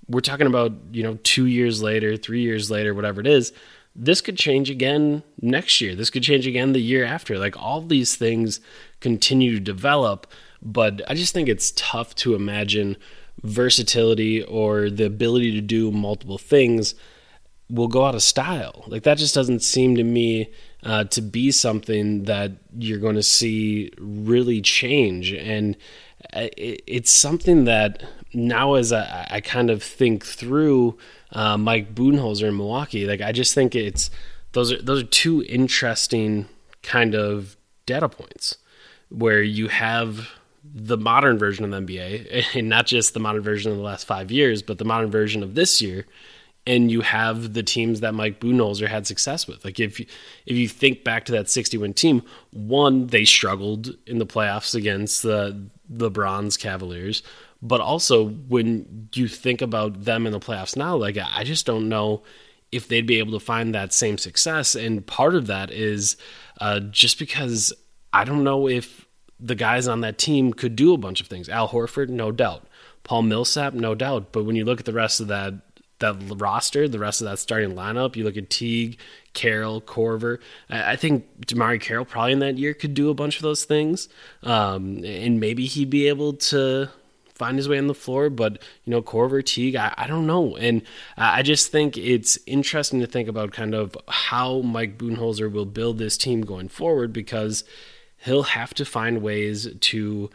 we're 0.08 0.22
talking 0.22 0.48
about, 0.48 0.74
you 0.91 1.03
know, 1.03 1.17
two 1.24 1.46
years 1.46 1.81
later, 1.81 2.17
three 2.17 2.41
years 2.41 2.70
later, 2.70 2.93
whatever 2.93 3.22
it 3.22 3.27
is. 3.27 3.53
This 3.96 4.22
could 4.22 4.38
change 4.38 4.70
again 4.70 5.22
next 5.41 5.81
year. 5.81 5.96
This 5.96 6.10
could 6.10 6.24
change 6.24 6.48
again 6.48 6.72
the 6.72 6.79
year 6.79 7.03
after. 7.03 7.38
Like 7.38 7.62
all 7.62 7.81
these 7.81 8.15
things 8.15 8.62
continue 9.01 9.53
to 9.53 9.60
develop, 9.60 10.27
but 10.62 11.01
I 11.10 11.13
just 11.13 11.34
think 11.34 11.50
it's 11.50 11.74
tough 11.75 12.15
to 12.15 12.36
imagine 12.36 12.96
versatility 13.43 14.43
or 14.43 14.89
the 14.89 15.05
ability 15.05 15.51
to 15.53 15.62
do 15.62 15.91
multiple 15.91 16.38
things 16.38 16.96
will 17.70 17.88
go 17.88 18.05
out 18.05 18.15
of 18.15 18.22
style. 18.22 18.84
Like 18.88 19.03
that 19.03 19.17
just 19.17 19.34
doesn't 19.34 19.62
seem 19.62 19.96
to 19.96 20.03
me 20.03 20.51
uh, 20.84 21.05
to 21.05 21.22
be 21.22 21.51
something 21.51 22.24
that 22.24 22.51
you're 22.77 23.00
going 23.00 23.15
to 23.15 23.24
see 23.24 23.91
really 23.98 24.62
change. 24.62 25.31
And 25.31 25.77
uh, 26.34 26.48
it's 26.58 27.12
something 27.12 27.65
that 27.65 28.03
now 28.33 28.75
as 28.75 28.93
I, 28.93 29.27
I 29.29 29.41
kind 29.41 29.69
of 29.69 29.83
think 29.83 30.25
through 30.25 30.97
uh, 31.31 31.57
Mike 31.57 31.93
Budenholzer 31.93 32.47
in 32.47 32.57
Milwaukee, 32.57 33.05
like 33.05 33.21
I 33.21 33.31
just 33.31 33.53
think 33.53 33.75
it's 33.75 34.09
those 34.53 34.71
are 34.71 34.81
those 34.81 35.03
are 35.03 35.07
two 35.07 35.43
interesting 35.47 36.47
kind 36.83 37.15
of 37.15 37.55
data 37.85 38.09
points 38.09 38.57
where 39.09 39.41
you 39.41 39.67
have 39.67 40.29
the 40.63 40.97
modern 40.97 41.38
version 41.38 41.65
of 41.65 41.71
the 41.71 41.93
NBA, 41.93 42.55
and 42.55 42.69
not 42.69 42.85
just 42.85 43.13
the 43.13 43.19
modern 43.19 43.41
version 43.41 43.71
of 43.71 43.77
the 43.77 43.83
last 43.83 44.05
five 44.05 44.31
years, 44.31 44.61
but 44.61 44.77
the 44.77 44.85
modern 44.85 45.11
version 45.11 45.43
of 45.43 45.55
this 45.55 45.81
year. 45.81 46.05
And 46.67 46.91
you 46.91 47.01
have 47.01 47.53
the 47.53 47.63
teams 47.63 48.01
that 48.01 48.13
Mike 48.13 48.39
Budenholzer 48.39 48.88
had 48.88 49.07
success 49.07 49.47
with. 49.47 49.65
Like 49.65 49.79
if 49.79 50.00
you, 50.00 50.05
if 50.45 50.55
you 50.55 50.67
think 50.67 51.03
back 51.03 51.25
to 51.25 51.31
that 51.31 51.50
60 51.50 51.75
win 51.79 51.95
team, 51.95 52.21
one 52.51 53.07
they 53.07 53.25
struggled 53.25 53.95
in 54.05 54.19
the 54.19 54.27
playoffs 54.27 54.75
against 54.75 55.23
the 55.23 55.59
the 55.89 56.11
Bronze 56.11 56.57
Cavaliers, 56.57 57.23
but 57.62 57.82
also 57.82 58.30
when 58.30 59.10
you 59.13 59.27
think 59.27 59.62
about 59.62 60.03
them 60.03 60.25
in 60.25 60.34
the 60.34 60.39
playoffs 60.39 60.75
now, 60.75 60.96
like 60.96 61.18
I 61.18 61.44
just 61.44 61.65
don't 61.65 61.89
know 61.89 62.24
if 62.72 62.88
they'd 62.88 63.06
be 63.06 63.20
able 63.20 63.34
to 63.34 63.39
find 63.39 63.75
that 63.75 63.94
same 63.94 64.18
success. 64.18 64.75
And 64.75 65.06
part 65.06 65.36
of 65.36 65.48
that 65.48 65.72
is 65.72 66.15
uh, 66.60 66.80
just 66.80 67.20
because 67.20 67.74
I 68.13 68.24
don't 68.24 68.44
know 68.44 68.68
if 68.68 69.06
the 69.39 69.56
guys 69.56 69.88
on 69.88 70.01
that 70.01 70.18
team 70.18 70.53
could 70.53 70.75
do 70.75 70.94
a 70.94 70.98
bunch 70.98 71.22
of 71.22 71.27
things. 71.27 71.50
Al 71.50 71.70
Horford, 71.70 72.10
no 72.10 72.32
doubt. 72.32 72.65
Paul 73.03 73.24
Millsap, 73.24 73.74
no 73.74 73.96
doubt. 73.96 74.32
But 74.32 74.46
when 74.46 74.56
you 74.56 74.63
look 74.63 74.80
at 74.80 74.86
the 74.86 74.94
rest 74.94 75.20
of 75.20 75.27
that 75.27 75.56
that 76.00 76.15
roster, 76.38 76.88
the 76.88 76.98
rest 76.98 77.22
of 77.22 77.25
that 77.25 77.38
starting 77.38 77.75
lineup, 77.75 78.15
you 78.15 78.24
look 78.24 78.36
at 78.36 78.50
Teague, 78.50 78.98
Carroll, 79.34 79.82
Korver. 79.82 80.39
I, 80.68 80.96
think 80.96 81.46
DeMarre 81.46 81.80
Carroll 81.80 82.06
probably 82.06 82.32
in 82.34 82.39
that 82.39 82.58
year 82.58 82.74
could 82.74 82.96
do 82.96 83.12
a 83.12 83.13
bunch 83.13 83.36
of 83.36 83.44
those 83.44 83.65
things, 83.65 84.10
um, 84.41 85.06
and 85.06 85.39
maybe 85.39 85.68
he'd 85.68 85.91
be 85.91 86.08
able 86.08 86.34
to 86.34 86.89
find 87.41 87.57
his 87.57 87.67
way 87.67 87.79
on 87.79 87.88
the 87.88 87.95
floor. 87.95 88.29
But 88.29 88.62
you 88.86 88.91
know, 88.91 89.01
Korver, 89.01 89.43
Teague, 89.43 89.75
I, 89.75 89.93
I 89.98 90.05
don't 90.05 90.27
know, 90.27 90.55
and 90.57 90.83
I 91.17 91.41
just 91.41 91.71
think 91.71 91.98
it's 91.98 92.38
interesting 92.45 93.00
to 93.00 93.07
think 93.07 93.27
about 93.27 93.51
kind 93.51 93.74
of 93.74 93.98
how 94.07 94.62
Mike 94.62 95.00
Budenholzer 95.00 95.51
will 95.51 95.65
build 95.65 95.98
this 95.98 96.17
team 96.17 96.41
going 96.41 96.69
forward 96.69 97.12
because 97.12 97.63
he'll 98.17 98.43
have 98.43 98.75
to 98.75 98.86
find 98.86 99.24
ways 99.24 99.67
to 99.91 100.29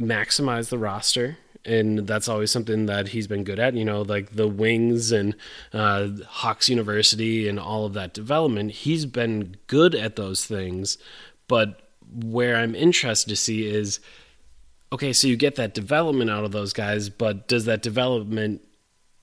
maximize 0.00 0.70
the 0.70 0.78
roster. 0.78 1.36
And 1.66 2.06
that's 2.06 2.28
always 2.28 2.50
something 2.50 2.86
that 2.86 3.08
he's 3.08 3.26
been 3.26 3.42
good 3.42 3.58
at 3.58 3.74
you 3.74 3.84
know 3.84 4.02
like 4.02 4.36
the 4.36 4.48
wings 4.48 5.12
and 5.12 5.36
uh, 5.74 6.08
hawks 6.26 6.70
university 6.70 7.48
and 7.48 7.60
all 7.60 7.84
of 7.84 7.92
that 7.92 8.14
development. 8.14 8.70
He's 8.72 9.04
been 9.04 9.56
good 9.66 9.94
at 9.94 10.16
those 10.16 10.46
things. 10.46 10.96
But 11.48 11.80
where 12.14 12.56
i'm 12.56 12.74
interested 12.74 13.28
to 13.28 13.36
see 13.36 13.66
is 13.66 14.00
okay 14.92 15.12
so 15.12 15.26
you 15.26 15.36
get 15.36 15.56
that 15.56 15.74
development 15.74 16.30
out 16.30 16.44
of 16.44 16.52
those 16.52 16.72
guys 16.72 17.08
but 17.08 17.48
does 17.48 17.64
that 17.64 17.82
development 17.82 18.60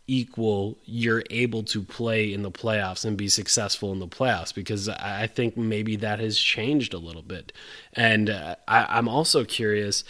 equal 0.07 0.77
you're 0.83 1.23
able 1.29 1.63
to 1.63 1.81
play 1.81 2.33
in 2.33 2.41
the 2.41 2.51
playoffs 2.51 3.05
and 3.05 3.15
be 3.15 3.29
successful 3.29 3.93
in 3.93 3.99
the 3.99 4.07
playoffs 4.07 4.53
because 4.53 4.89
I 4.89 5.25
think 5.27 5.55
maybe 5.55 5.95
that 5.97 6.19
has 6.19 6.37
changed 6.37 6.93
a 6.93 6.97
little 6.97 7.21
bit. 7.21 7.53
And 7.93 8.29
uh, 8.29 8.55
I, 8.67 8.85
I'm 8.89 9.07
also 9.07 9.45
curious 9.45 10.03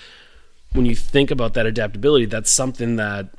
when 0.74 0.86
you 0.86 0.96
think 0.96 1.30
about 1.30 1.54
that 1.54 1.66
adaptability, 1.66 2.26
that's 2.26 2.50
something 2.50 2.96
that 2.96 3.30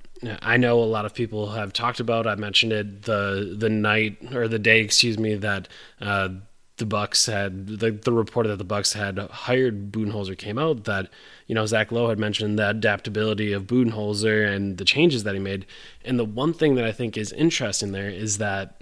I 0.40 0.56
know 0.56 0.80
a 0.80 0.84
lot 0.84 1.04
of 1.04 1.14
people 1.14 1.50
have 1.50 1.72
talked 1.72 1.98
about. 1.98 2.26
I 2.28 2.36
mentioned 2.36 2.72
it 2.72 3.02
the 3.02 3.56
the 3.58 3.68
night 3.68 4.18
or 4.32 4.46
the 4.46 4.58
day, 4.58 4.80
excuse 4.80 5.18
me, 5.18 5.34
that 5.36 5.66
uh, 6.00 6.28
the 6.76 6.86
Bucks 6.86 7.26
had 7.26 7.66
the, 7.66 7.90
the 7.90 8.12
report 8.12 8.46
that 8.46 8.56
the 8.56 8.64
Bucks 8.64 8.92
had 8.92 9.18
hired 9.18 9.90
Budenholzer 9.90 10.38
came 10.38 10.58
out 10.58 10.84
that 10.84 11.10
you 11.52 11.54
know 11.54 11.66
Zach 11.66 11.92
Lowe 11.92 12.08
had 12.08 12.18
mentioned 12.18 12.58
the 12.58 12.70
adaptability 12.70 13.52
of 13.52 13.64
Budenholzer 13.64 14.50
and 14.50 14.78
the 14.78 14.86
changes 14.86 15.24
that 15.24 15.34
he 15.34 15.38
made. 15.38 15.66
And 16.02 16.18
the 16.18 16.24
one 16.24 16.54
thing 16.54 16.76
that 16.76 16.86
I 16.86 16.92
think 16.92 17.18
is 17.18 17.30
interesting 17.30 17.92
there 17.92 18.08
is 18.08 18.38
that 18.38 18.80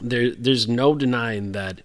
there 0.00 0.34
there's 0.34 0.66
no 0.66 0.94
denying 0.94 1.52
that 1.52 1.82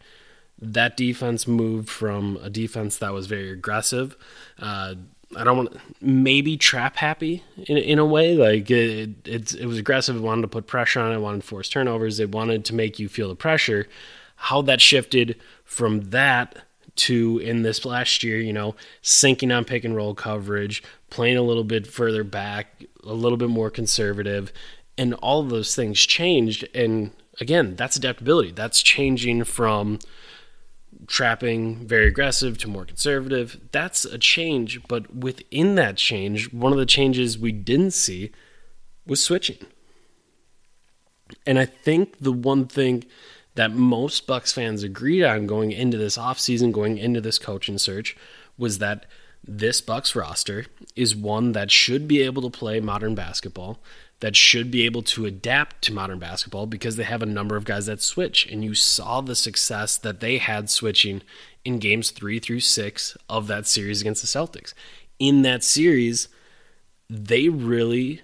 that 0.62 0.96
defense 0.96 1.46
moved 1.46 1.90
from 1.90 2.40
a 2.42 2.50
defense 2.50 3.00
that 3.00 3.12
was 3.12 3.28
very 3.28 3.52
aggressive. 3.52 4.16
Uh, 4.58 4.96
I 5.36 5.44
don't 5.44 5.58
want 5.58 5.78
maybe 6.00 6.56
trap 6.56 6.96
happy 6.96 7.44
in 7.58 7.76
in 7.76 8.00
a 8.00 8.06
way. 8.06 8.38
Like 8.38 8.72
it, 8.72 9.28
it, 9.28 9.54
it 9.56 9.66
was 9.66 9.78
aggressive. 9.78 10.16
It 10.16 10.22
wanted 10.22 10.44
to 10.44 10.48
put 10.48 10.68
pressure 10.68 11.02
on 11.02 11.12
it. 11.12 11.20
Wanted 11.20 11.42
to 11.42 11.48
force 11.48 11.68
turnovers. 11.68 12.22
It 12.22 12.32
wanted 12.32 12.64
to 12.64 12.74
make 12.74 12.98
you 12.98 13.10
feel 13.10 13.28
the 13.28 13.36
pressure. 13.36 13.88
How 14.38 14.62
that 14.62 14.80
shifted 14.80 15.36
from 15.66 16.12
that 16.12 16.64
to 17.00 17.40
in 17.40 17.62
this 17.62 17.86
last 17.86 18.24
year, 18.24 18.38
you 18.40 18.54
know, 18.54 18.76
sinking 19.02 19.52
on 19.52 19.66
pick 19.66 19.84
and 19.84 19.96
roll 19.96 20.14
coverage, 20.14 20.84
playing 21.10 21.38
a 21.38 21.42
little 21.42 21.64
bit 21.64 21.88
further 21.88 22.24
back, 22.24 22.84
a 23.04 23.14
little 23.14 23.38
bit 23.38 23.50
more 23.50 23.70
conservative, 23.70 24.52
and 24.98 25.14
all 25.16 25.40
of 25.42 25.50
those 25.50 25.76
things 25.76 26.00
changed. 26.00 26.68
And 26.74 27.12
again, 27.40 27.76
that's 27.76 27.98
adaptability. 27.98 28.52
That's 28.52 28.82
changing 28.82 29.46
from 29.46 30.00
trapping 31.08 31.88
very 31.88 32.08
aggressive 32.08 32.58
to 32.60 32.68
more 32.68 32.86
conservative. 32.86 33.60
That's 33.72 34.06
a 34.06 34.18
change, 34.18 34.82
but 34.88 35.16
within 35.16 35.76
that 35.76 35.98
change, 35.98 36.52
one 36.54 36.72
of 36.72 36.78
the 36.78 36.86
changes 36.86 37.38
we 37.38 37.52
didn't 37.52 37.92
see 37.92 38.32
was 39.06 39.24
switching. 39.24 39.58
And 41.46 41.58
I 41.60 41.66
think 41.66 42.20
the 42.20 42.32
one 42.32 42.68
thing 42.68 43.06
that 43.56 43.72
most 43.72 44.28
Bucks 44.28 44.54
fans 44.54 44.84
agreed 44.84 45.24
on 45.24 45.48
going 45.48 45.72
into 45.72 45.98
this 45.98 46.18
offseason, 46.18 46.72
going 46.72 46.98
into 46.98 47.22
this 47.22 47.40
coaching 47.40 47.78
search, 47.78 48.16
was 48.58 48.78
that 48.80 49.06
this 49.46 49.82
Bucks 49.82 50.16
roster 50.16 50.66
is 50.96 51.16
one 51.16 51.54
that 51.54 51.72
should 51.72 52.08
be 52.08 52.22
able 52.22 52.42
to 52.42 52.50
play 52.50 52.80
modern 52.80 53.16
basketball, 53.16 53.80
that 54.20 54.36
should 54.36 54.70
be 54.70 54.86
able 54.86 55.02
to 55.02 55.26
adapt 55.26 55.82
to 55.84 55.94
modern 55.94 56.20
basketball 56.20 56.66
because 56.66 56.98
they 56.98 57.04
have 57.04 57.22
a 57.22 57.28
number 57.28 57.56
of 57.56 57.64
guys 57.64 57.86
that 57.86 58.02
switch. 58.02 58.46
And 58.46 58.64
you 58.64 58.76
saw 58.76 59.22
the 59.22 59.36
success 59.36 59.98
that 59.98 60.20
they 60.20 60.38
had 60.38 60.70
switching 60.70 61.22
in 61.64 61.80
games 61.80 62.12
three 62.12 62.40
through 62.40 62.60
six 62.60 63.18
of 63.30 63.48
that 63.48 63.66
series 63.66 64.02
against 64.02 64.22
the 64.22 64.28
Celtics. 64.28 64.74
In 65.20 65.42
that 65.44 65.64
series, 65.64 66.28
they 67.10 67.50
really 67.50 68.22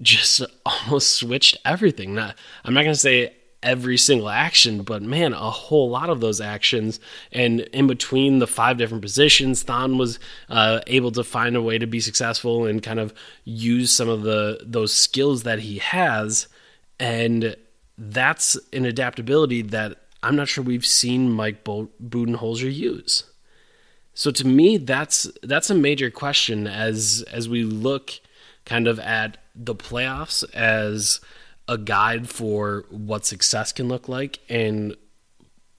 just 0.00 0.42
almost 0.66 1.14
switched 1.14 1.58
everything. 1.64 2.14
Not, 2.14 2.36
I'm 2.64 2.74
not 2.74 2.82
going 2.82 2.94
to 2.94 3.00
say 3.00 3.35
every 3.62 3.96
single 3.96 4.28
action, 4.28 4.82
but 4.82 5.02
man, 5.02 5.32
a 5.32 5.50
whole 5.50 5.90
lot 5.90 6.10
of 6.10 6.20
those 6.20 6.40
actions. 6.40 7.00
And 7.32 7.60
in 7.60 7.86
between 7.86 8.38
the 8.38 8.46
five 8.46 8.76
different 8.76 9.02
positions, 9.02 9.62
Thon 9.62 9.98
was 9.98 10.18
uh, 10.48 10.80
able 10.86 11.12
to 11.12 11.24
find 11.24 11.56
a 11.56 11.62
way 11.62 11.78
to 11.78 11.86
be 11.86 12.00
successful 12.00 12.66
and 12.66 12.82
kind 12.82 13.00
of 13.00 13.12
use 13.44 13.90
some 13.90 14.08
of 14.08 14.22
the 14.22 14.60
those 14.62 14.92
skills 14.92 15.42
that 15.44 15.60
he 15.60 15.78
has, 15.78 16.48
and 17.00 17.56
that's 17.98 18.58
an 18.72 18.84
adaptability 18.84 19.62
that 19.62 19.98
I'm 20.22 20.36
not 20.36 20.48
sure 20.48 20.64
we've 20.64 20.86
seen 20.86 21.32
Mike 21.32 21.64
Budenholzer 21.64 22.72
use. 22.72 23.24
So 24.14 24.30
to 24.30 24.46
me, 24.46 24.76
that's 24.78 25.28
that's 25.42 25.70
a 25.70 25.74
major 25.74 26.10
question 26.10 26.66
as 26.66 27.24
as 27.30 27.48
we 27.48 27.64
look 27.64 28.12
kind 28.64 28.88
of 28.88 28.98
at 28.98 29.38
the 29.54 29.74
playoffs 29.74 30.44
as 30.54 31.20
a 31.68 31.78
guide 31.78 32.28
for 32.28 32.84
what 32.90 33.26
success 33.26 33.72
can 33.72 33.88
look 33.88 34.08
like 34.08 34.38
and 34.48 34.96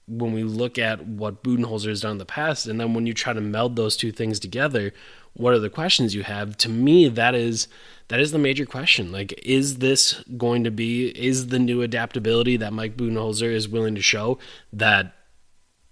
when 0.08 0.32
we 0.32 0.42
look 0.42 0.78
at 0.78 1.06
what 1.06 1.42
Budenholzer 1.42 1.88
has 1.88 2.00
done 2.00 2.12
in 2.12 2.18
the 2.18 2.24
past, 2.24 2.66
and 2.66 2.80
then 2.80 2.94
when 2.94 3.06
you 3.06 3.12
try 3.12 3.34
to 3.34 3.40
meld 3.40 3.76
those 3.76 3.96
two 3.96 4.10
things 4.10 4.40
together, 4.40 4.92
what 5.34 5.52
are 5.52 5.58
the 5.58 5.70
questions 5.70 6.14
you 6.14 6.22
have? 6.22 6.56
To 6.58 6.68
me, 6.68 7.08
that 7.08 7.34
is 7.34 7.68
that 8.08 8.18
is 8.18 8.32
the 8.32 8.38
major 8.38 8.64
question. 8.64 9.12
Like, 9.12 9.38
is 9.44 9.78
this 9.78 10.24
going 10.36 10.64
to 10.64 10.70
be 10.70 11.08
is 11.08 11.48
the 11.48 11.58
new 11.58 11.82
adaptability 11.82 12.56
that 12.56 12.72
Mike 12.72 12.96
Budenholzer 12.96 13.52
is 13.52 13.68
willing 13.68 13.94
to 13.94 14.02
show 14.02 14.38
that 14.72 15.14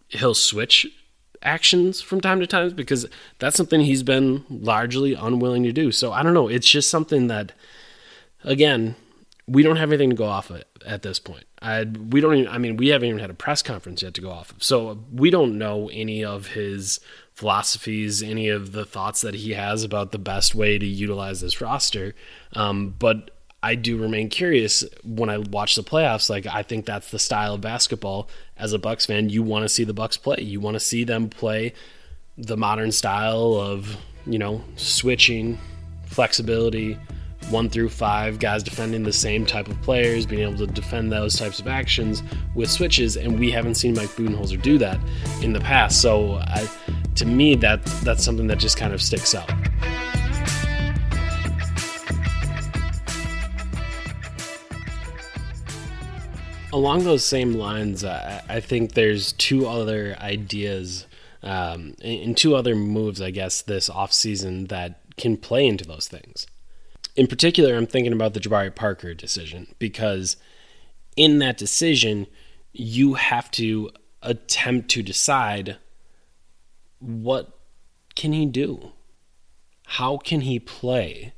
he'll 0.08 0.34
switch 0.34 0.86
actions 1.42 2.00
from 2.00 2.20
time 2.20 2.40
to 2.40 2.46
time 2.46 2.70
because 2.70 3.06
that's 3.38 3.56
something 3.56 3.80
he's 3.82 4.02
been 4.02 4.44
largely 4.48 5.12
unwilling 5.12 5.62
to 5.64 5.72
do. 5.72 5.92
So 5.92 6.12
I 6.12 6.22
don't 6.22 6.34
know. 6.34 6.48
It's 6.48 6.68
just 6.68 6.88
something 6.88 7.26
that, 7.26 7.52
again, 8.42 8.96
we 9.48 9.62
don't 9.62 9.76
have 9.76 9.90
anything 9.90 10.10
to 10.10 10.16
go 10.16 10.24
off 10.24 10.50
of 10.50 10.64
at 10.84 11.02
this 11.02 11.18
point. 11.18 11.44
I, 11.62 11.84
we 11.84 12.20
don't 12.20 12.34
even, 12.34 12.52
I 12.52 12.58
mean, 12.58 12.76
we 12.76 12.88
haven't 12.88 13.08
even 13.08 13.20
had 13.20 13.30
a 13.30 13.34
press 13.34 13.62
conference 13.62 14.02
yet 14.02 14.14
to 14.14 14.20
go 14.20 14.30
off 14.30 14.50
of. 14.50 14.62
So 14.62 15.04
we 15.12 15.30
don't 15.30 15.56
know 15.56 15.88
any 15.92 16.24
of 16.24 16.48
his 16.48 17.00
philosophies, 17.32 18.22
any 18.22 18.48
of 18.48 18.72
the 18.72 18.84
thoughts 18.84 19.20
that 19.20 19.34
he 19.34 19.52
has 19.52 19.84
about 19.84 20.10
the 20.10 20.18
best 20.18 20.54
way 20.54 20.78
to 20.78 20.86
utilize 20.86 21.40
this 21.40 21.60
roster. 21.60 22.14
Um, 22.54 22.94
but 22.98 23.30
I 23.62 23.74
do 23.74 23.96
remain 23.96 24.28
curious 24.28 24.84
when 25.04 25.28
I 25.28 25.38
watch 25.38 25.76
the 25.76 25.82
playoffs. 25.82 26.28
Like 26.28 26.46
I 26.46 26.62
think 26.62 26.86
that's 26.86 27.10
the 27.10 27.18
style 27.18 27.54
of 27.54 27.60
basketball. 27.60 28.28
As 28.56 28.72
a 28.72 28.78
Bucks 28.78 29.06
fan, 29.06 29.28
you 29.28 29.42
want 29.42 29.64
to 29.64 29.68
see 29.68 29.84
the 29.84 29.94
Bucks 29.94 30.16
play. 30.16 30.38
You 30.40 30.60
want 30.60 30.74
to 30.74 30.80
see 30.80 31.04
them 31.04 31.28
play 31.28 31.72
the 32.38 32.56
modern 32.56 32.92
style 32.92 33.54
of 33.54 33.96
you 34.26 34.38
know 34.38 34.62
switching, 34.76 35.58
flexibility, 36.06 36.98
one 37.50 37.70
through 37.70 37.88
five 37.88 38.38
guys 38.38 38.62
defending 38.62 39.02
the 39.02 39.12
same 39.12 39.46
type 39.46 39.68
of 39.68 39.80
players, 39.82 40.26
being 40.26 40.42
able 40.42 40.58
to 40.58 40.66
defend 40.66 41.12
those 41.12 41.36
types 41.36 41.60
of 41.60 41.68
actions 41.68 42.22
with 42.54 42.70
switches, 42.70 43.16
and 43.16 43.38
we 43.38 43.50
haven't 43.50 43.76
seen 43.76 43.94
Mike 43.94 44.10
Budenholzer 44.10 44.60
do 44.60 44.78
that 44.78 44.98
in 45.42 45.52
the 45.52 45.60
past. 45.60 46.02
So, 46.02 46.34
I, 46.34 46.68
to 47.16 47.24
me, 47.24 47.54
that 47.56 47.84
that's 48.02 48.24
something 48.24 48.46
that 48.48 48.58
just 48.58 48.76
kind 48.76 48.92
of 48.92 49.00
sticks 49.00 49.34
out. 49.34 49.50
Along 56.72 57.04
those 57.04 57.24
same 57.24 57.54
lines, 57.54 58.04
I 58.04 58.60
think 58.60 58.92
there's 58.92 59.32
two 59.32 59.66
other 59.66 60.16
ideas 60.20 61.06
um, 61.42 61.94
and 62.02 62.36
two 62.36 62.54
other 62.54 62.74
moves, 62.74 63.22
I 63.22 63.30
guess, 63.30 63.62
this 63.62 63.88
offseason 63.88 64.68
that 64.68 65.00
can 65.16 65.36
play 65.36 65.66
into 65.66 65.84
those 65.86 66.08
things. 66.08 66.46
In 67.16 67.26
particular, 67.26 67.74
I'm 67.74 67.86
thinking 67.86 68.12
about 68.12 68.34
the 68.34 68.40
Jabari 68.40 68.74
Parker 68.74 69.14
decision 69.14 69.74
because 69.78 70.36
in 71.16 71.38
that 71.38 71.56
decision, 71.56 72.26
you 72.72 73.14
have 73.14 73.50
to 73.52 73.90
attempt 74.22 74.90
to 74.90 75.02
decide 75.02 75.78
what 76.98 77.58
can 78.14 78.32
he 78.32 78.46
do? 78.46 78.92
How 79.86 80.18
can 80.18 80.42
he 80.42 80.58
play? 80.58 81.32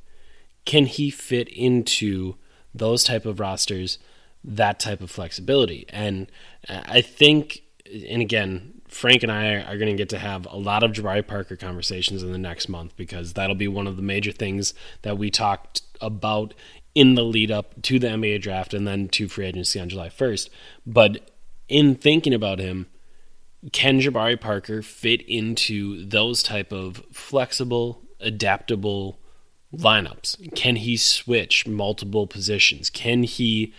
Can 0.65 0.87
he 0.87 1.11
fit 1.11 1.49
into 1.49 2.37
those 2.75 3.05
type 3.05 3.25
of 3.25 3.41
rosters, 3.41 3.99
that 4.43 4.81
type 4.81 5.01
of 5.01 5.11
flexibility? 5.11 5.87
And 5.91 6.31
uh, 6.69 6.83
I 6.87 7.01
think 7.01 7.63
and 7.89 8.23
again, 8.23 8.78
Frank 8.89 9.23
and 9.23 9.33
I 9.33 9.63
are 9.63 9.79
going 9.79 9.91
to 9.91 9.97
get 9.97 10.09
to 10.11 10.19
have 10.19 10.47
a 10.47 10.57
lot 10.57 10.83
of 10.83 10.93
Jabari 10.93 11.27
Parker 11.27 11.57
conversations 11.57 12.23
in 12.23 12.33
the 12.33 12.39
next 12.39 12.69
month 12.69 12.97
because 12.97 13.35
that'll 13.35 13.57
be 13.57 13.69
one 13.69 13.87
of 13.87 13.97
the 13.97 14.03
major 14.03 14.33
things 14.33 14.75
that 15.03 15.19
we 15.19 15.31
talked 15.31 15.83
about 16.01 16.55
in 16.95 17.15
the 17.15 17.25
lead 17.25 17.51
up 17.51 17.81
to 17.83 17.99
the 17.99 18.09
NBA 18.09 18.43
draft 18.43 18.75
and 18.75 18.87
then 18.87 19.09
to 19.09 19.29
free 19.29 19.47
agency 19.47 19.79
on 19.79 19.89
July 19.89 20.09
1st. 20.09 20.51
But 20.87 21.31
in 21.69 21.95
thinking 21.95 22.35
about 22.35 22.59
him, 22.59 22.87
can 23.73 24.01
Jabari 24.01 24.41
Parker 24.41 24.83
fit 24.83 25.23
into 25.23 26.05
those 26.07 26.43
type 26.43 26.73
of 26.73 27.03
flexible, 27.13 28.03
adaptable 28.21 29.19
lineups? 29.75 30.55
Can 30.55 30.77
he 30.77 30.97
switch 30.97 31.67
multiple 31.67 32.27
positions? 32.27 32.89
Can 32.91 33.25
he 33.25 33.75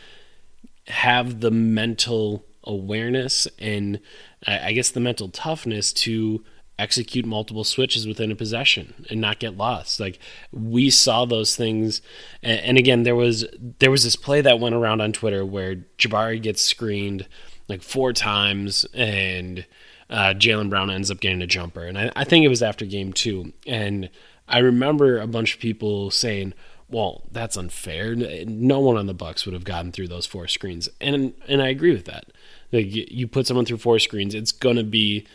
have 0.88 1.40
the 1.40 1.52
mental 1.52 2.46
awareness 2.64 3.48
and 3.58 4.00
I 4.48 4.72
guess 4.72 4.90
the 4.90 5.00
mental 5.00 5.30
toughness 5.30 5.92
to 5.94 6.44
execute 6.80 7.26
multiple 7.26 7.66
switches 7.66 8.08
within 8.08 8.32
a 8.32 8.36
possession 8.36 9.06
and 9.10 9.20
not 9.20 9.40
get 9.40 9.58
lost. 9.58 10.00
Like 10.00 10.18
we 10.52 10.90
saw 10.90 11.26
those 11.26 11.56
things, 11.56 12.02
and, 12.42 12.60
and, 12.62 12.78
again, 12.78 13.04
there 13.04 13.16
was 13.16 13.46
there 13.80 13.92
was 13.92 14.06
this 14.06 14.16
play 14.16 14.42
that 14.42 14.60
went 14.60 14.76
around 14.76 15.02
on 15.02 15.12
Twitter 15.12 15.46
where 15.46 15.76
Jabari 15.98 16.42
gets 16.42 16.64
screened 16.64 17.28
like 17.68 17.84
four 17.84 18.14
times, 18.14 18.86
and 18.94 19.66
uh, 20.10 20.34
Jaylen 20.36 20.70
Brown 20.70 20.90
ends 20.90 21.12
up 21.12 21.20
getting 21.20 21.42
a 21.42 21.48
jumper, 21.48 21.84
and 21.84 21.98
I, 21.98 22.12
I 22.16 22.24
think 22.24 22.46
it 22.46 22.50
was 22.50 22.64
after 22.64 22.86
game 22.86 23.14
two, 23.14 23.54
and 23.68 24.10
I 24.48 24.60
remember 24.60 25.20
a 25.20 25.28
bunch 25.28 25.54
of 25.56 25.60
people 25.60 26.10
saying. 26.10 26.54
Well, 26.92 27.22
that's 27.32 27.56
unfair. 27.56 28.16
No 28.16 28.80
one 28.80 28.98
on 28.98 29.06
the 29.06 29.14
Bucks 29.14 29.46
would 29.46 29.54
have 29.54 29.64
gotten 29.64 29.92
through 29.92 30.08
those 30.08 30.26
four 30.26 30.48
screens, 30.48 30.90
and 31.00 31.36
and 31.48 31.62
I 31.62 31.68
agree 31.68 31.92
with 31.92 32.06
that. 32.06 32.26
Like 32.72 32.88
you 32.90 33.28
put 33.28 33.48
someone 33.48 33.66
through 33.66 33.78
four 33.78 34.00
screens, 34.00 34.36
it's 34.36 34.52
going 34.52 34.76
to 34.76 34.84
be 34.84 35.26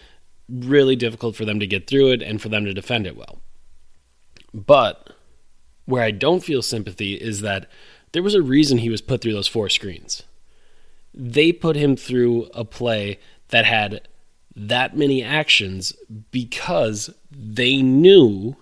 really 0.48 0.96
difficult 0.96 1.36
for 1.36 1.44
them 1.44 1.58
to 1.60 1.66
get 1.66 1.86
through 1.86 2.12
it 2.12 2.22
and 2.22 2.40
for 2.40 2.48
them 2.48 2.64
to 2.64 2.74
defend 2.74 3.06
it 3.06 3.16
well. 3.16 3.40
But 4.52 5.10
where 5.86 6.02
I 6.02 6.10
don't 6.10 6.44
feel 6.44 6.62
sympathy 6.62 7.14
is 7.14 7.40
that 7.40 7.68
there 8.12 8.22
was 8.22 8.34
a 8.34 8.42
reason 8.42 8.78
he 8.78 8.90
was 8.90 9.00
put 9.00 9.20
through 9.20 9.32
those 9.32 9.48
four 9.48 9.68
screens. 9.68 10.22
They 11.12 11.52
put 11.52 11.76
him 11.76 11.96
through 11.96 12.48
a 12.54 12.64
play 12.64 13.18
that 13.48 13.64
had 13.64 14.08
that 14.56 14.96
many 14.96 15.22
actions 15.22 15.92
because 16.30 17.10
they 17.30 17.82
knew 17.82 18.56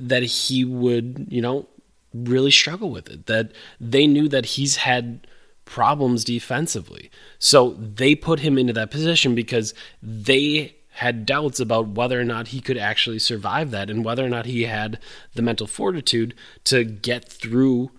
that 0.00 0.22
he 0.22 0.64
would, 0.64 1.26
you 1.28 1.42
know, 1.42 1.68
really 2.14 2.50
struggle 2.50 2.90
with 2.90 3.08
it. 3.10 3.26
That 3.26 3.52
they 3.80 4.06
knew 4.06 4.28
that 4.28 4.46
he's 4.46 4.76
had 4.76 5.26
problems 5.68 6.24
defensively. 6.24 7.10
So 7.38 7.74
they 7.74 8.14
put 8.14 8.40
him 8.40 8.56
into 8.56 8.72
that 8.72 8.90
position 8.90 9.34
because 9.34 9.74
they 10.02 10.74
had 10.92 11.26
doubts 11.26 11.60
about 11.60 11.88
whether 11.88 12.18
or 12.18 12.24
not 12.24 12.48
he 12.48 12.60
could 12.60 12.78
actually 12.78 13.18
survive 13.18 13.70
that 13.70 13.90
and 13.90 14.04
whether 14.04 14.24
or 14.24 14.30
not 14.30 14.46
he 14.46 14.64
had 14.64 14.98
the 15.34 15.42
mental 15.42 15.66
fortitude 15.66 16.34
to 16.64 16.84
get 16.84 17.28
through 17.28 17.90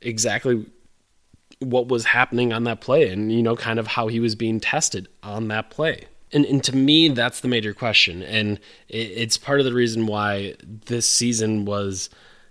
exactly 0.00 0.66
what 1.60 1.88
was 1.88 2.06
happening 2.06 2.52
on 2.52 2.64
that 2.64 2.80
play 2.80 3.10
and 3.10 3.30
you 3.30 3.42
know 3.42 3.56
kind 3.56 3.78
of 3.78 3.88
how 3.88 4.06
he 4.06 4.20
was 4.20 4.34
being 4.34 4.58
tested 4.58 5.06
on 5.22 5.48
that 5.48 5.70
play. 5.70 6.06
And, 6.32 6.44
and 6.46 6.64
to 6.64 6.74
me, 6.74 7.08
that's 7.08 7.40
the 7.40 7.48
major 7.48 7.72
question. 7.72 8.22
And 8.22 8.58
it's 8.88 9.38
part 9.38 9.60
of 9.60 9.66
the 9.66 9.72
reason 9.72 10.06
why 10.06 10.54
this 10.86 11.08
season 11.08 11.64
was 11.64 12.10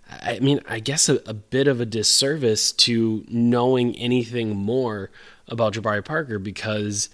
I 0.09 0.39
mean, 0.39 0.61
I 0.67 0.79
guess 0.79 1.09
a, 1.09 1.15
a, 1.25 1.33
bit 1.33 1.67
of 1.67 1.81
a 1.81 1.85
disservice 1.85 2.71
to 2.73 3.25
knowing 3.27 3.95
anything 3.97 4.55
more 4.55 5.09
about 5.47 5.73
Jabari 5.73 6.03
Parker 6.03 6.39
because 6.39 7.09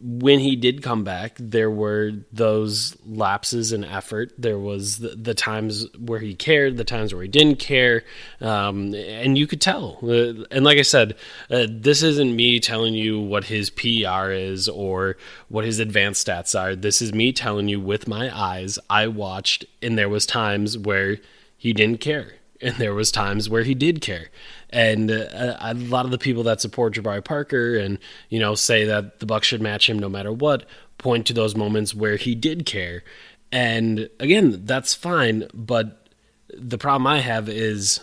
when 0.00 0.38
he 0.38 0.54
did 0.56 0.82
come 0.82 1.02
back, 1.02 1.36
there 1.38 1.70
were 1.70 2.12
those 2.32 2.96
lapses 3.04 3.72
in 3.72 3.84
effort. 3.84 4.32
There 4.38 4.58
was 4.58 4.98
the, 4.98 5.08
the 5.08 5.34
times 5.34 5.86
where 5.98 6.20
he 6.20 6.34
cared, 6.34 6.76
the 6.76 6.84
times 6.84 7.12
where 7.12 7.22
he 7.22 7.28
didn't 7.28 7.58
care, 7.58 8.04
um, 8.40 8.94
and 8.94 9.36
you 9.36 9.46
could 9.46 9.60
tell. 9.60 9.98
Uh, 10.02 10.44
and 10.50 10.64
like 10.64 10.78
I 10.78 10.82
said, 10.82 11.16
uh, 11.50 11.66
this 11.68 12.02
isn't 12.02 12.34
me 12.34 12.60
telling 12.60 12.94
you 12.94 13.20
what 13.20 13.44
his 13.44 13.70
PR 13.70 14.30
is 14.30 14.68
or 14.68 15.16
what 15.48 15.64
his 15.64 15.78
advanced 15.80 16.26
stats 16.26 16.58
are. 16.58 16.76
This 16.76 17.02
is 17.02 17.12
me 17.12 17.32
telling 17.32 17.68
you 17.68 17.80
with 17.80 18.06
my 18.06 18.34
eyes. 18.36 18.78
I 18.88 19.08
watched, 19.08 19.64
and 19.82 19.98
there 19.98 20.08
was 20.08 20.26
times 20.26 20.78
where 20.78 21.18
he 21.58 21.72
didn't 21.72 22.00
care. 22.00 22.34
And 22.60 22.76
there 22.76 22.94
was 22.94 23.12
times 23.12 23.48
where 23.48 23.62
he 23.62 23.74
did 23.74 24.00
care. 24.00 24.30
And 24.70 25.10
uh, 25.10 25.56
a 25.60 25.74
lot 25.74 26.06
of 26.06 26.10
the 26.10 26.18
people 26.18 26.42
that 26.44 26.60
support 26.60 26.94
Jabari 26.94 27.24
Parker 27.24 27.76
and, 27.76 27.98
you 28.30 28.40
know, 28.40 28.54
say 28.54 28.84
that 28.86 29.20
the 29.20 29.26
Bucks 29.26 29.46
should 29.46 29.62
match 29.62 29.88
him 29.88 29.98
no 29.98 30.08
matter 30.08 30.32
what, 30.32 30.66
point 30.96 31.26
to 31.26 31.32
those 31.32 31.54
moments 31.54 31.94
where 31.94 32.16
he 32.16 32.34
did 32.34 32.66
care. 32.66 33.04
And 33.52 34.08
again, 34.18 34.62
that's 34.64 34.94
fine, 34.94 35.48
but 35.54 36.08
the 36.56 36.78
problem 36.78 37.06
I 37.06 37.20
have 37.20 37.48
is 37.48 38.00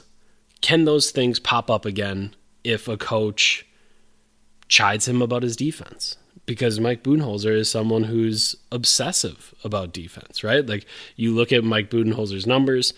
can 0.62 0.86
those 0.86 1.12
things 1.12 1.40
pop 1.40 1.70
up 1.70 1.86
again 1.86 2.36
if 2.64 2.88
a 2.88 2.98
coach 2.98 3.66
chides 4.68 5.08
him 5.08 5.22
about 5.22 5.44
his 5.44 5.56
defense? 5.56 6.18
because 6.46 6.80
Mike 6.80 7.04
Budenholzer 7.04 7.56
is 7.56 7.70
someone 7.70 8.04
who's 8.04 8.56
obsessive 8.72 9.54
about 9.64 9.94
defense, 9.94 10.44
right? 10.44 10.66
Like 10.66 10.86
you 11.16 11.34
look 11.34 11.52
at 11.52 11.64
Mike 11.64 11.90
Budenholzer's 11.90 12.46
numbers, 12.46 12.94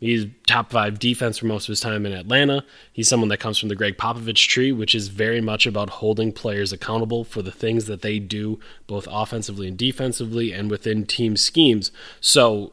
He's 0.00 0.26
top 0.46 0.70
five 0.72 0.98
defense 0.98 1.38
for 1.38 1.46
most 1.46 1.64
of 1.64 1.72
his 1.72 1.80
time 1.80 2.06
in 2.06 2.12
Atlanta. 2.12 2.64
He's 2.90 3.06
someone 3.06 3.28
that 3.28 3.38
comes 3.38 3.58
from 3.58 3.68
the 3.68 3.76
Gregg 3.76 3.98
Popovich 3.98 4.48
tree, 4.48 4.72
which 4.72 4.94
is 4.94 5.08
very 5.08 5.42
much 5.42 5.66
about 5.66 5.90
holding 5.90 6.32
players 6.32 6.72
accountable 6.72 7.22
for 7.22 7.42
the 7.42 7.52
things 7.52 7.84
that 7.84 8.00
they 8.00 8.18
do, 8.18 8.58
both 8.86 9.06
offensively 9.10 9.68
and 9.68 9.76
defensively, 9.76 10.52
and 10.52 10.70
within 10.70 11.04
team 11.04 11.36
schemes. 11.36 11.92
So 12.18 12.72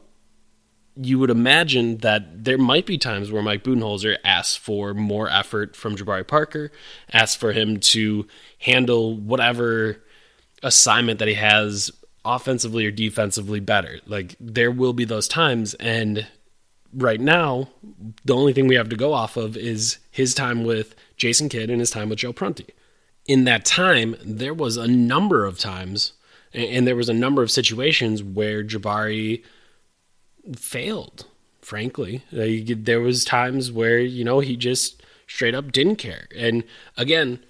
you 0.96 1.18
would 1.18 1.30
imagine 1.30 1.98
that 1.98 2.44
there 2.44 2.58
might 2.58 2.86
be 2.86 2.96
times 2.96 3.30
where 3.30 3.42
Mike 3.42 3.62
Budenholzer 3.62 4.16
asks 4.24 4.56
for 4.56 4.94
more 4.94 5.28
effort 5.28 5.76
from 5.76 5.96
Jabari 5.96 6.26
Parker, 6.26 6.72
asks 7.12 7.36
for 7.36 7.52
him 7.52 7.78
to 7.78 8.26
handle 8.60 9.14
whatever 9.16 10.02
assignment 10.62 11.18
that 11.18 11.28
he 11.28 11.34
has 11.34 11.90
offensively 12.24 12.86
or 12.86 12.90
defensively 12.90 13.60
better. 13.60 14.00
Like 14.06 14.34
there 14.40 14.70
will 14.70 14.92
be 14.92 15.04
those 15.04 15.28
times 15.28 15.74
and 15.74 16.26
right 16.92 17.20
now, 17.20 17.68
the 18.24 18.34
only 18.34 18.52
thing 18.52 18.66
we 18.66 18.74
have 18.74 18.88
to 18.88 18.96
go 18.96 19.12
off 19.12 19.36
of 19.36 19.56
is 19.56 19.98
his 20.10 20.34
time 20.34 20.64
with 20.64 20.94
Jason 21.16 21.48
Kidd 21.48 21.70
and 21.70 21.80
his 21.80 21.90
time 21.90 22.08
with 22.08 22.18
Joe 22.18 22.32
Prunty. 22.32 22.66
In 23.26 23.44
that 23.44 23.64
time, 23.64 24.16
there 24.24 24.54
was 24.54 24.76
a 24.76 24.88
number 24.88 25.44
of 25.44 25.58
times, 25.58 26.12
and 26.52 26.86
there 26.86 26.96
was 26.96 27.08
a 27.08 27.14
number 27.14 27.42
of 27.42 27.50
situations 27.50 28.22
where 28.22 28.64
Jabari 28.64 29.42
failed. 30.56 31.26
Frankly, 31.60 32.22
there 32.32 33.00
was 33.00 33.24
times 33.24 33.70
where 33.70 33.98
you 33.98 34.24
know 34.24 34.40
he 34.40 34.56
just 34.56 35.02
straight 35.26 35.54
up 35.54 35.70
didn't 35.70 35.96
care. 35.96 36.26
And 36.34 36.64
again, 36.96 37.40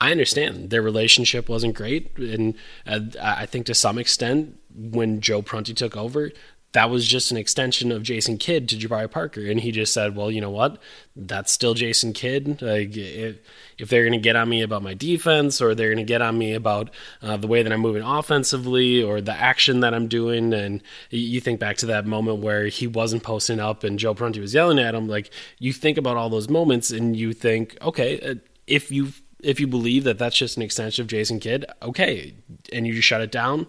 I 0.00 0.12
understand 0.12 0.70
their 0.70 0.82
relationship 0.82 1.48
wasn't 1.48 1.74
great, 1.74 2.16
and 2.16 2.54
uh, 2.86 3.00
I 3.20 3.46
think 3.46 3.66
to 3.66 3.74
some 3.74 3.98
extent, 3.98 4.58
when 4.74 5.20
Joe 5.20 5.42
Prunty 5.42 5.74
took 5.74 5.96
over, 5.96 6.30
that 6.74 6.90
was 6.90 7.06
just 7.06 7.30
an 7.30 7.36
extension 7.36 7.92
of 7.92 8.02
Jason 8.02 8.36
Kidd 8.36 8.68
to 8.68 8.76
Jabari 8.76 9.08
Parker. 9.08 9.46
And 9.46 9.60
he 9.60 9.70
just 9.70 9.92
said, 9.92 10.16
well, 10.16 10.28
you 10.28 10.40
know 10.40 10.50
what? 10.50 10.82
That's 11.14 11.52
still 11.52 11.72
Jason 11.72 12.12
Kidd. 12.12 12.60
Like, 12.60 12.96
if, 12.96 13.38
they're 13.78 14.02
going 14.02 14.12
to 14.12 14.18
get 14.18 14.34
on 14.34 14.48
me 14.48 14.60
about 14.60 14.82
my 14.82 14.92
defense 14.92 15.62
or 15.62 15.76
they're 15.76 15.94
going 15.94 16.04
to 16.04 16.12
get 16.12 16.20
on 16.20 16.36
me 16.36 16.52
about 16.52 16.90
uh, 17.22 17.36
the 17.36 17.46
way 17.46 17.62
that 17.62 17.72
I'm 17.72 17.78
moving 17.78 18.02
offensively 18.02 19.00
or 19.00 19.20
the 19.20 19.32
action 19.32 19.80
that 19.80 19.94
I'm 19.94 20.08
doing, 20.08 20.52
and 20.52 20.82
you 21.10 21.40
think 21.40 21.60
back 21.60 21.76
to 21.76 21.86
that 21.86 22.06
moment 22.06 22.40
where 22.40 22.66
he 22.66 22.88
wasn't 22.88 23.22
posting 23.22 23.60
up 23.60 23.84
and 23.84 23.96
Joe 23.96 24.14
Prunty 24.14 24.40
was 24.40 24.52
yelling 24.52 24.80
at 24.80 24.96
him, 24.96 25.06
like, 25.06 25.30
you 25.60 25.72
think 25.72 25.96
about 25.96 26.16
all 26.16 26.28
those 26.28 26.48
moments 26.48 26.90
and 26.90 27.14
you 27.14 27.32
think, 27.32 27.78
okay, 27.82 28.18
uh, 28.20 28.34
if 28.66 28.90
you 28.90 29.12
if 29.44 29.60
you 29.60 29.68
believe 29.68 30.04
that 30.04 30.18
that's 30.18 30.36
just 30.36 30.56
an 30.56 30.62
extension 30.62 31.02
of 31.02 31.06
Jason 31.06 31.38
Kidd, 31.38 31.66
okay, 31.82 32.34
and 32.72 32.84
you 32.84 32.94
just 32.94 33.06
shut 33.06 33.20
it 33.20 33.30
down, 33.30 33.68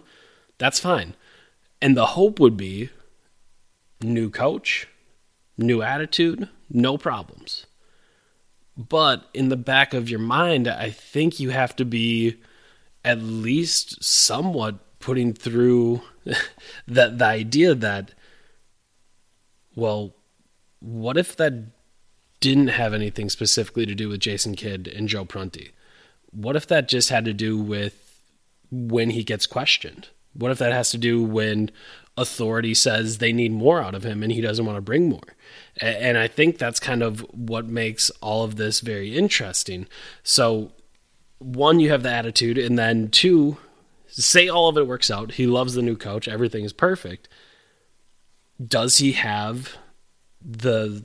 that's 0.58 0.80
fine. 0.80 1.14
And 1.80 1.96
the 1.96 2.06
hope 2.06 2.40
would 2.40 2.56
be 2.56 2.90
new 4.02 4.30
coach, 4.30 4.88
new 5.56 5.82
attitude, 5.82 6.48
no 6.70 6.98
problems. 6.98 7.66
But 8.76 9.28
in 9.32 9.48
the 9.48 9.56
back 9.56 9.94
of 9.94 10.10
your 10.10 10.18
mind, 10.18 10.68
I 10.68 10.90
think 10.90 11.40
you 11.40 11.50
have 11.50 11.74
to 11.76 11.84
be 11.84 12.36
at 13.04 13.22
least 13.22 14.02
somewhat 14.04 14.98
putting 14.98 15.32
through 15.32 16.02
that 16.86 17.18
the 17.18 17.24
idea 17.24 17.74
that 17.74 18.12
well, 19.76 20.14
what 20.80 21.18
if 21.18 21.36
that 21.36 21.52
didn't 22.40 22.68
have 22.68 22.94
anything 22.94 23.28
specifically 23.28 23.86
to 23.86 23.94
do 23.94 24.08
with 24.08 24.20
Jason 24.20 24.54
Kidd 24.56 24.88
and 24.88 25.08
Joe 25.08 25.24
Prunty? 25.24 25.72
What 26.30 26.56
if 26.56 26.66
that 26.68 26.88
just 26.88 27.10
had 27.10 27.24
to 27.26 27.34
do 27.34 27.58
with 27.58 28.22
when 28.70 29.10
he 29.10 29.22
gets 29.22 29.46
questioned? 29.46 30.08
What 30.36 30.50
if 30.50 30.58
that 30.58 30.72
has 30.72 30.90
to 30.90 30.98
do 30.98 31.22
when 31.22 31.70
authority 32.16 32.74
says 32.74 33.18
they 33.18 33.32
need 33.32 33.52
more 33.52 33.82
out 33.82 33.94
of 33.94 34.04
him 34.04 34.22
and 34.22 34.32
he 34.32 34.40
doesn't 34.40 34.64
want 34.64 34.76
to 34.76 34.82
bring 34.82 35.08
more? 35.08 35.36
And 35.80 36.16
I 36.16 36.28
think 36.28 36.58
that's 36.58 36.80
kind 36.80 37.02
of 37.02 37.20
what 37.32 37.66
makes 37.66 38.10
all 38.22 38.44
of 38.44 38.56
this 38.56 38.80
very 38.80 39.16
interesting. 39.16 39.86
So, 40.22 40.72
one, 41.38 41.80
you 41.80 41.90
have 41.90 42.02
the 42.02 42.10
attitude, 42.10 42.56
and 42.56 42.78
then 42.78 43.10
two, 43.10 43.58
say 44.08 44.48
all 44.48 44.68
of 44.68 44.78
it 44.78 44.86
works 44.86 45.10
out. 45.10 45.32
He 45.32 45.46
loves 45.46 45.74
the 45.74 45.82
new 45.82 45.96
coach, 45.96 46.28
everything 46.28 46.64
is 46.64 46.72
perfect. 46.72 47.28
Does 48.64 48.98
he 48.98 49.12
have 49.12 49.76
the 50.40 51.04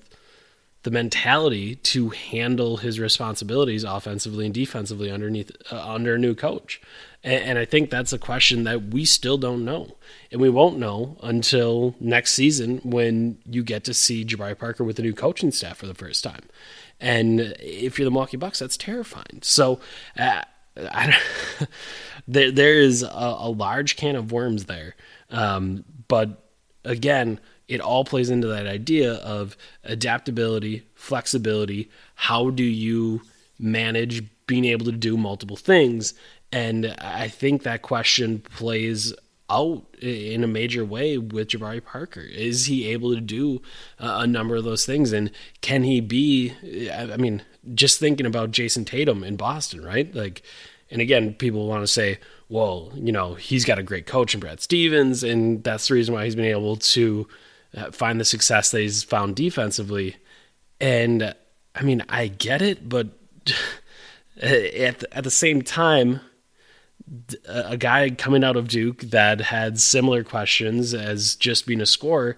the 0.84 0.91
mentality 0.91 1.76
to 1.76 2.10
handle 2.10 2.78
his 2.78 3.00
responsibilities 3.00 3.84
offensively 3.84 4.46
and 4.46 4.54
defensively 4.54 5.12
underneath 5.12 5.52
uh, 5.72 5.94
under 5.94 6.15
a 6.15 6.17
new 6.17 6.36
coach? 6.36 6.82
And, 7.24 7.44
and 7.44 7.60
I 7.60 7.65
think 7.65 7.89
that's 7.89 8.13
a 8.13 8.20
question 8.20 8.63
that 8.63 8.86
we 8.86 9.06
still 9.06 9.38
don't 9.38 9.63
know. 9.63 9.96
And 10.32 10.41
we 10.41 10.50
won't 10.50 10.78
know 10.78 11.17
until 11.22 11.96
next 12.00 12.34
season 12.34 12.80
when 12.84 13.38
you 13.46 13.63
get 13.63 13.84
to 13.86 13.94
see 13.94 14.26
Jabari 14.26 14.58
Parker 14.58 14.84
with 14.84 15.00
a 15.00 15.02
new 15.02 15.13
coaching 15.13 15.52
staff 15.52 15.78
for 15.78 15.88
the 15.88 15.94
first 15.94 16.24
time. 16.24 16.44
And 17.00 17.56
if 17.60 17.98
you're 17.98 18.06
the 18.06 18.12
Milwaukee 18.12 18.38
Bucks, 18.38 18.60
that's 18.60 18.78
terrifying. 18.78 19.39
So 19.41 19.80
uh, 20.17 20.44
there, 22.28 22.52
there 22.52 22.76
is 22.76 23.04
a, 23.04 23.08
a, 23.08 23.50
large 23.50 23.96
can 23.98 24.15
of 24.15 24.32
worms 24.32 24.65
there. 24.65 24.96
Um, 25.30 25.84
but 26.08 26.48
again, 26.86 27.39
it 27.72 27.80
all 27.80 28.04
plays 28.04 28.30
into 28.30 28.48
that 28.48 28.68
idea 28.68 29.14
of 29.14 29.56
adaptability, 29.84 30.84
flexibility. 30.94 31.90
How 32.16 32.50
do 32.50 32.64
you 32.64 33.22
manage 33.58 34.24
being 34.46 34.66
able 34.66 34.86
to 34.86 34.92
do 34.92 35.16
multiple 35.16 35.56
things? 35.56 36.14
And 36.52 36.88
I 37.00 37.30
think 37.30 37.64
that 37.64 37.82
question 37.82 38.40
plays 38.40 39.14
out 39.50 39.86
in 40.02 40.44
a 40.44 40.48
major 40.48 40.84
way 40.84 41.18
with 41.18 41.50
Jabari 41.50 41.84
Parker. 41.84 42.22
Is 42.22 42.66
he 42.66 42.88
able 42.88 43.14
to 43.16 43.22
do 43.22 43.62
a 44.00 44.28
number 44.28 44.56
of 44.58 44.64
those 44.64 44.86
things? 44.86 45.14
And 45.14 45.32
can 45.62 45.84
he 45.84 46.02
be, 46.02 46.54
I 46.92 47.18
mean, 47.18 47.42
just 47.74 48.00
thinking 48.00 48.26
about 48.26 48.52
Jayson 48.52 48.86
Tatum 48.86 49.24
in 49.24 49.36
Boston, 49.38 49.84
right? 49.84 50.14
Like, 50.14 50.42
and 50.90 51.02
again, 51.02 51.34
people 51.36 51.68
want 51.68 51.84
to 51.84 51.88
say, 51.88 52.20
well, 52.50 52.92
you 52.96 53.14
know, 53.14 53.36
he's 53.36 53.64
got 53.64 53.80
a 53.80 53.84
great 53.84 54.06
coach 54.06 54.34
in 54.34 54.42
Brad 54.42 54.60
Stevens, 54.60 55.24
and 55.24 55.64
that's 55.64 55.88
the 55.88 55.94
reason 55.94 56.14
why 56.14 56.26
he's 56.26 56.36
been 56.36 56.44
able 56.44 56.76
to 56.76 57.28
find 57.92 58.20
the 58.20 58.26
success 58.26 58.72
that 58.72 58.82
he's 58.82 59.04
found 59.04 59.36
defensively. 59.36 60.18
And 60.80 61.36
I 61.76 61.84
mean, 61.84 62.04
I 62.10 62.28
get 62.28 62.62
it, 62.62 62.88
but 62.88 63.08
at 64.42 65.00
the, 65.00 65.08
at 65.12 65.24
the 65.24 65.32
same 65.32 65.62
time, 65.62 66.22
a 67.48 67.78
guy 67.78 68.10
coming 68.12 68.44
out 68.44 68.56
of 68.56 68.68
Duke 68.68 69.02
that 69.02 69.42
had 69.42 69.80
similar 69.80 70.24
questions 70.24 70.94
as 70.94 71.36
just 71.36 71.66
being 71.66 71.82
a 71.82 71.86
scorer 71.86 72.38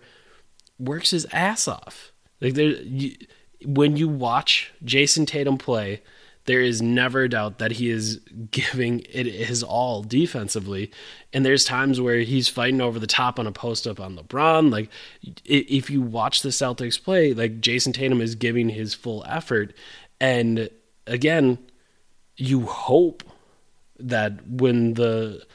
works 0.79 1.11
his 1.11 1.25
ass 1.31 1.67
off. 1.67 2.11
Like 2.41 2.55
there, 2.55 2.69
you, 2.69 3.15
when 3.65 3.97
you 3.97 4.07
watch 4.07 4.73
Jayson 4.83 5.25
Tatum 5.25 5.57
play, 5.57 6.01
there 6.45 6.61
is 6.61 6.81
never 6.81 7.27
doubt 7.27 7.59
that 7.59 7.71
he 7.73 7.89
is 7.89 8.19
giving 8.51 8.99
it 9.09 9.25
his 9.25 9.63
all 9.63 10.03
defensively. 10.03 10.91
And 11.31 11.45
there's 11.45 11.63
times 11.63 12.01
where 12.01 12.19
he's 12.19 12.49
fighting 12.49 12.81
over 12.81 12.99
the 12.99 13.07
top 13.07 13.39
on 13.39 13.47
a 13.47 13.51
post 13.51 13.87
up 13.87 13.99
on 13.99 14.17
LeBron. 14.17 14.71
Like 14.71 14.89
if 15.45 15.89
you 15.89 16.01
watch 16.01 16.41
the 16.41 16.49
Celtics 16.49 17.01
play, 17.01 17.33
like 17.33 17.61
Jayson 17.61 17.93
Tatum 17.93 18.21
is 18.21 18.35
giving 18.35 18.69
his 18.69 18.93
full 18.93 19.23
effort. 19.27 19.73
And 20.19 20.69
again, 21.07 21.57
you 22.35 22.61
hope 22.65 23.23
that 23.99 24.45
when 24.47 24.95
the 24.95 25.45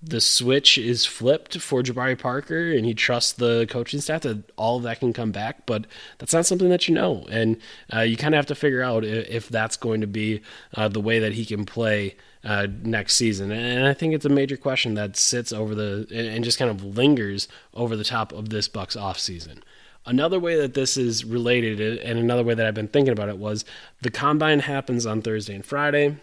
the 0.00 0.20
switch 0.20 0.78
is 0.78 1.04
flipped 1.04 1.58
for 1.58 1.82
Jabari 1.82 2.16
Parker 2.16 2.70
and 2.70 2.84
he 2.84 2.94
trusts 2.94 3.32
the 3.32 3.66
coaching 3.68 4.00
staff 4.00 4.22
that 4.22 4.48
all 4.56 4.76
of 4.76 4.84
that 4.84 5.00
can 5.00 5.12
come 5.12 5.32
back, 5.32 5.66
but 5.66 5.86
that's 6.18 6.32
not 6.32 6.46
something 6.46 6.68
that 6.68 6.86
you 6.86 6.94
know. 6.94 7.26
And 7.30 7.56
uh, 7.92 8.00
you 8.00 8.16
kind 8.16 8.34
of 8.34 8.38
have 8.38 8.46
to 8.46 8.54
figure 8.54 8.82
out 8.82 9.04
if, 9.04 9.28
if 9.28 9.48
that's 9.48 9.76
going 9.76 10.00
to 10.00 10.06
be 10.06 10.40
uh, 10.74 10.86
the 10.86 11.00
way 11.00 11.18
that 11.18 11.32
he 11.32 11.44
can 11.44 11.64
play 11.64 12.14
uh, 12.44 12.68
next 12.82 13.16
season. 13.16 13.50
And 13.50 13.86
I 13.86 13.94
think 13.94 14.14
it's 14.14 14.24
a 14.24 14.30
major 14.30 14.56
question 14.56 14.94
that 14.94 15.16
sits 15.16 15.52
over 15.52 15.74
the 15.74 16.06
and 16.12 16.44
just 16.44 16.58
kind 16.58 16.70
of 16.70 16.84
lingers 16.84 17.48
over 17.74 17.96
the 17.96 18.04
top 18.04 18.32
of 18.32 18.50
this 18.50 18.68
Bucks 18.68 18.94
offseason. 18.94 19.62
Another 20.06 20.38
way 20.38 20.56
that 20.56 20.74
this 20.74 20.96
is 20.96 21.24
related, 21.24 21.80
and 21.80 22.18
another 22.18 22.44
way 22.44 22.54
that 22.54 22.64
I've 22.64 22.74
been 22.74 22.88
thinking 22.88 23.12
about 23.12 23.28
it, 23.28 23.36
was 23.36 23.64
the 24.00 24.10
combine 24.10 24.60
happens 24.60 25.04
on 25.04 25.20
Thursday 25.20 25.56
and 25.56 25.64
Friday 25.64 26.16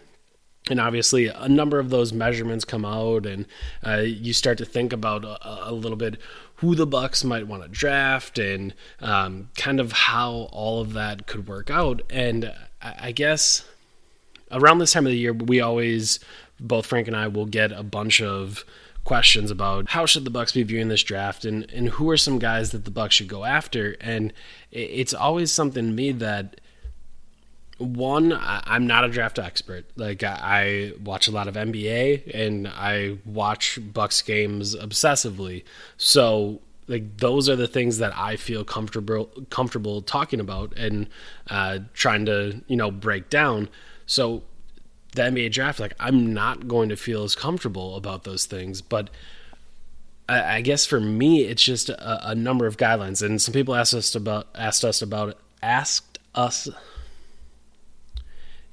and 0.68 0.80
obviously 0.80 1.26
a 1.26 1.48
number 1.48 1.78
of 1.78 1.90
those 1.90 2.12
measurements 2.12 2.64
come 2.64 2.84
out 2.84 3.24
and 3.26 3.46
uh, 3.86 3.98
you 3.98 4.32
start 4.32 4.58
to 4.58 4.64
think 4.64 4.92
about 4.92 5.24
a, 5.24 5.70
a, 5.70 5.72
little 5.72 5.96
bit 5.96 6.18
who 6.56 6.74
the 6.74 6.86
bucks 6.86 7.22
might 7.22 7.46
want 7.46 7.62
to 7.62 7.68
draft 7.68 8.38
and 8.38 8.74
um, 9.00 9.48
kind 9.56 9.78
of 9.78 9.92
how 9.92 10.48
all 10.52 10.80
of 10.80 10.92
that 10.94 11.26
could 11.26 11.46
work 11.46 11.70
out. 11.70 12.02
And 12.10 12.52
I, 12.82 12.94
I 12.98 13.12
guess 13.12 13.64
around 14.50 14.78
this 14.78 14.92
time 14.92 15.06
of 15.06 15.12
the 15.12 15.18
year 15.18 15.32
we 15.32 15.60
always 15.60 16.20
both 16.58 16.86
frank 16.86 17.08
and 17.08 17.16
i 17.16 17.26
will 17.26 17.46
get 17.46 17.72
a 17.72 17.82
bunch 17.82 18.22
of 18.22 18.64
questions 19.06 19.50
about 19.50 19.90
how 19.90 20.04
should 20.04 20.24
the 20.24 20.30
bucks 20.30 20.52
be 20.52 20.62
viewing 20.64 20.88
this 20.88 21.02
draft 21.02 21.44
and, 21.44 21.70
and 21.72 21.90
who 21.90 22.10
are 22.10 22.16
some 22.16 22.38
guys 22.38 22.72
that 22.72 22.84
the 22.84 22.90
bucks 22.90 23.14
should 23.14 23.28
go 23.28 23.44
after. 23.44 23.96
And 24.00 24.32
it's 24.72 25.14
always 25.14 25.52
something 25.52 25.86
to 25.86 25.92
me 25.92 26.10
that 26.12 26.60
one, 27.78 28.32
I'm 28.40 28.86
not 28.86 29.04
a 29.04 29.08
draft 29.08 29.38
expert. 29.38 29.84
Like 29.96 30.22
I 30.22 30.92
watch 31.02 31.28
a 31.28 31.30
lot 31.30 31.46
of 31.46 31.54
NBA 31.54 32.34
and 32.34 32.68
I 32.68 33.18
watch 33.24 33.78
Bucks 33.92 34.22
games 34.22 34.74
obsessively. 34.74 35.62
So 35.98 36.60
like 36.88 37.18
those 37.18 37.48
are 37.48 37.56
the 37.56 37.66
things 37.66 37.98
that 37.98 38.16
I 38.16 38.36
feel 38.36 38.64
comfortable 38.64 39.30
comfortable 39.50 40.00
talking 40.00 40.40
about 40.40 40.72
and 40.76 41.08
uh, 41.50 41.80
trying 41.92 42.24
to 42.26 42.62
you 42.66 42.76
know 42.76 42.90
break 42.90 43.28
down. 43.28 43.68
So 44.06 44.42
the 45.14 45.22
NBA 45.22 45.52
draft, 45.52 45.78
like 45.78 45.94
I'm 46.00 46.32
not 46.32 46.68
going 46.68 46.88
to 46.88 46.96
feel 46.96 47.24
as 47.24 47.34
comfortable 47.34 47.96
about 47.96 48.24
those 48.24 48.46
things, 48.46 48.82
but. 48.82 49.10
I, 50.28 50.56
I 50.56 50.60
guess 50.60 50.84
for 50.84 50.98
me, 50.98 51.44
it's 51.44 51.62
just 51.62 51.88
a, 51.88 52.30
a 52.30 52.34
number 52.34 52.66
of 52.66 52.76
guidelines, 52.76 53.22
and 53.24 53.40
some 53.40 53.54
people 53.54 53.76
asked 53.76 53.94
us 53.94 54.12
about 54.12 54.48
asked 54.56 54.84
us 54.84 55.00
about 55.00 55.38
asked 55.62 56.18
us 56.34 56.68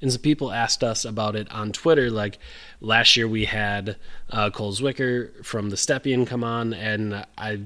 and 0.04 0.12
some 0.12 0.20
people 0.20 0.52
asked 0.52 0.84
us 0.84 1.06
about 1.06 1.34
it 1.34 1.50
on 1.50 1.72
Twitter. 1.72 2.10
Like 2.10 2.38
last 2.82 3.16
year, 3.16 3.26
we 3.26 3.46
had 3.46 3.96
uh, 4.28 4.50
Cole 4.50 4.74
Zwicker 4.74 5.42
from 5.42 5.70
the 5.70 5.76
Stepien 5.76 6.26
come 6.26 6.44
on, 6.44 6.74
and 6.74 7.24
I 7.38 7.62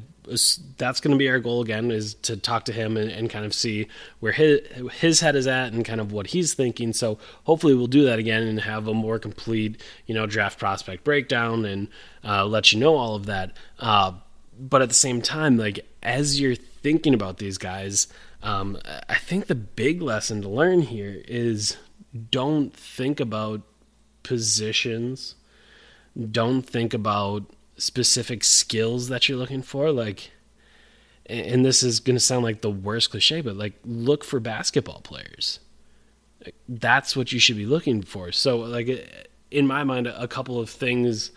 that's 0.77 1.01
going 1.01 1.11
to 1.11 1.19
be 1.19 1.29
our 1.29 1.41
goal 1.41 1.63
again 1.63 1.91
is 1.91 2.15
to 2.15 2.37
talk 2.37 2.67
to 2.67 2.73
him 2.73 2.97
and, 2.99 3.11
and, 3.11 3.31
kind 3.31 3.47
of 3.47 3.55
see 3.55 3.89
where 4.21 4.33
his 4.33 4.61
his 5.01 5.21
head 5.21 5.35
is 5.35 5.47
at 5.49 5.73
and 5.73 5.85
kind 5.85 6.01
of 6.01 6.13
what 6.13 6.29
he's 6.29 6.55
thinking. 6.55 6.93
So 6.93 7.19
hopefully 7.43 7.75
we'll 7.75 7.89
do 7.89 8.05
that 8.05 8.21
again 8.21 8.45
and 8.45 8.61
have 8.61 8.87
a 8.87 8.95
more 8.95 9.19
complete 9.19 9.83
you 10.07 10.15
know 10.15 10.27
draft 10.27 10.61
prospect 10.61 11.03
breakdown 11.03 11.65
and 11.65 11.89
uh, 12.23 12.47
let 12.47 12.73
you 12.73 12.79
know 12.79 12.95
all 12.95 13.17
of 13.17 13.27
that. 13.27 13.57
Uh, 13.81 14.13
but 14.61 14.81
at 14.81 14.89
the 14.89 14.95
same 14.95 15.23
time, 15.23 15.57
like 15.57 15.81
as 16.05 16.41
you're 16.41 16.55
thinking 16.55 17.15
about 17.15 17.39
these 17.39 17.59
guys, 17.59 18.07
um, 18.45 18.79
I 19.09 19.17
think 19.17 19.47
the 19.47 19.57
big 19.57 20.01
lesson 20.03 20.43
to 20.43 20.49
learn 20.49 20.83
here 20.83 21.21
is 21.27 21.77
don't 22.31 22.75
think 22.75 23.21
about 23.21 23.63
positions. 24.23 25.35
Don't 26.31 26.63
think 26.63 26.95
about 26.95 27.45
specific 27.77 28.45
skills 28.45 29.09
that 29.09 29.29
you're 29.29 29.39
looking 29.39 29.63
for. 29.63 29.93
Like, 29.93 30.31
and 31.27 31.65
this 31.65 31.83
is 31.83 32.01
going 32.01 32.17
to 32.17 32.21
sound 32.21 32.45
like 32.45 32.63
the 32.63 32.71
worst 32.71 33.11
cliche, 33.11 33.41
but 33.41 33.57
like, 33.57 33.75
look 33.85 34.25
for 34.25 34.41
basketball 34.41 35.01
players. 35.01 35.61
That's 36.69 37.17
what 37.17 37.33
you 37.33 37.39
should 37.39 37.57
be 37.57 37.67
looking 37.67 38.03
for. 38.03 38.33
So, 38.33 38.59
like, 38.59 38.89
in 39.51 39.67
my 39.67 39.85
mind, 39.85 40.07
a 40.07 40.29
couple 40.29 40.61
of 40.61 40.71
things 40.71 41.31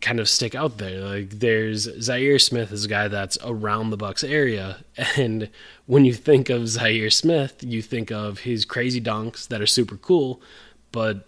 kind 0.00 0.18
of 0.18 0.28
stick 0.28 0.54
out 0.54 0.78
there. 0.78 1.00
Like 1.00 1.30
there's 1.30 1.86
Zhaire 1.86 2.40
Smith 2.40 2.72
is 2.72 2.84
a 2.84 2.88
guy 2.88 3.08
that's 3.08 3.38
around 3.44 3.90
the 3.90 3.96
Bucks 3.96 4.24
area, 4.24 4.84
and 5.16 5.48
when 5.86 6.04
you 6.04 6.14
think 6.14 6.50
of 6.50 6.62
Zhaire 6.62 7.12
Smith, 7.12 7.62
you 7.62 7.82
think 7.82 8.10
of 8.10 8.40
his 8.40 8.64
crazy 8.64 9.00
dunks 9.00 9.48
that 9.48 9.60
are 9.60 9.66
super 9.66 9.96
cool, 9.96 10.40
but 10.90 11.26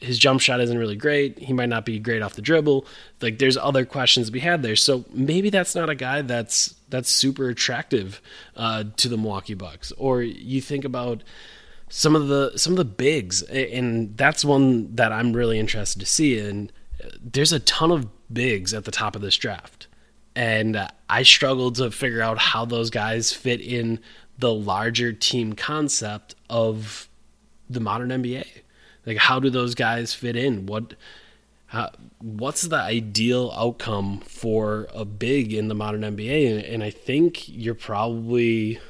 his 0.00 0.18
jump 0.18 0.40
shot 0.40 0.60
isn't 0.60 0.78
really 0.78 0.96
great. 0.96 1.38
He 1.38 1.52
might 1.52 1.68
not 1.68 1.84
be 1.84 1.98
great 1.98 2.22
off 2.22 2.34
the 2.34 2.42
dribble. 2.42 2.86
Like 3.20 3.38
there's 3.38 3.56
other 3.56 3.84
questions 3.84 4.26
to 4.26 4.32
be 4.32 4.40
had 4.40 4.62
there. 4.62 4.76
So 4.76 5.04
maybe 5.12 5.50
that's 5.50 5.74
not 5.74 5.90
a 5.90 5.94
guy 5.94 6.22
that's 6.22 6.74
that's 6.88 7.10
super 7.10 7.48
attractive 7.48 8.20
uh, 8.56 8.84
to 8.96 9.08
the 9.08 9.18
Milwaukee 9.18 9.54
Bucks. 9.54 9.92
Or 9.92 10.22
you 10.22 10.60
think 10.60 10.84
about 10.84 11.22
some 11.90 12.16
of 12.16 12.28
the 12.28 12.52
some 12.56 12.72
of 12.72 12.78
the 12.78 12.84
bigs, 12.84 13.42
and 13.42 14.16
that's 14.16 14.44
one 14.44 14.94
that 14.96 15.12
I'm 15.12 15.34
really 15.34 15.58
interested 15.58 16.00
to 16.00 16.06
see. 16.06 16.38
And 16.38 16.72
there's 17.22 17.52
a 17.52 17.60
ton 17.60 17.90
of 17.90 18.08
bigs 18.32 18.74
at 18.74 18.84
the 18.84 18.90
top 18.90 19.16
of 19.16 19.22
this 19.22 19.36
draft, 19.36 19.86
and 20.34 20.88
I 21.08 21.22
struggled 21.22 21.76
to 21.76 21.90
figure 21.90 22.22
out 22.22 22.38
how 22.38 22.64
those 22.64 22.90
guys 22.90 23.32
fit 23.32 23.60
in 23.60 24.00
the 24.38 24.52
larger 24.52 25.12
team 25.12 25.52
concept 25.54 26.34
of 26.48 27.08
the 27.68 27.80
modern 27.80 28.08
NBA. 28.08 28.46
Like, 29.06 29.18
how 29.18 29.40
do 29.40 29.50
those 29.50 29.74
guys 29.74 30.14
fit 30.14 30.36
in? 30.36 30.66
What 30.66 30.94
what's 32.18 32.62
the 32.62 32.76
ideal 32.76 33.52
outcome 33.56 34.20
for 34.20 34.88
a 34.92 35.04
big 35.04 35.52
in 35.52 35.68
the 35.68 35.74
modern 35.74 36.00
NBA? 36.00 36.50
And, 36.50 36.64
and 36.64 36.82
I 36.82 36.90
think 36.90 37.48
you're 37.48 37.74
probably 37.74 38.80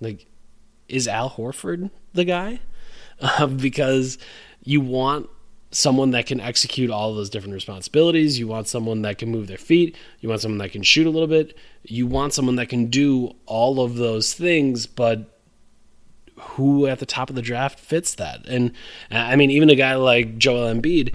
like, 0.00 0.26
is 0.88 1.08
Al 1.08 1.30
Horford 1.30 1.90
the 2.12 2.24
guy? 2.24 2.60
Uh, 3.20 3.46
because 3.48 4.18
you 4.64 4.80
want 4.80 5.28
someone 5.72 6.10
that 6.10 6.26
can 6.26 6.38
execute 6.38 6.90
all 6.90 7.14
those 7.14 7.30
different 7.30 7.54
responsibilities. 7.54 8.38
You 8.38 8.46
want 8.46 8.68
someone 8.68 9.02
that 9.02 9.18
can 9.18 9.30
move 9.30 9.46
their 9.46 9.58
feet. 9.58 9.96
You 10.20 10.28
want 10.28 10.42
someone 10.42 10.58
that 10.58 10.70
can 10.70 10.82
shoot 10.82 11.06
a 11.06 11.10
little 11.10 11.26
bit. 11.26 11.56
You 11.82 12.06
want 12.06 12.34
someone 12.34 12.56
that 12.56 12.68
can 12.68 12.86
do 12.86 13.34
all 13.46 13.80
of 13.80 13.96
those 13.96 14.34
things, 14.34 14.86
but 14.86 15.40
who 16.36 16.86
at 16.86 16.98
the 16.98 17.06
top 17.06 17.30
of 17.30 17.36
the 17.36 17.42
draft 17.42 17.78
fits 17.78 18.14
that? 18.16 18.46
And 18.46 18.72
I 19.10 19.34
mean, 19.36 19.50
even 19.50 19.70
a 19.70 19.74
guy 19.74 19.94
like 19.94 20.38
Joel 20.38 20.72
Embiid, 20.72 21.14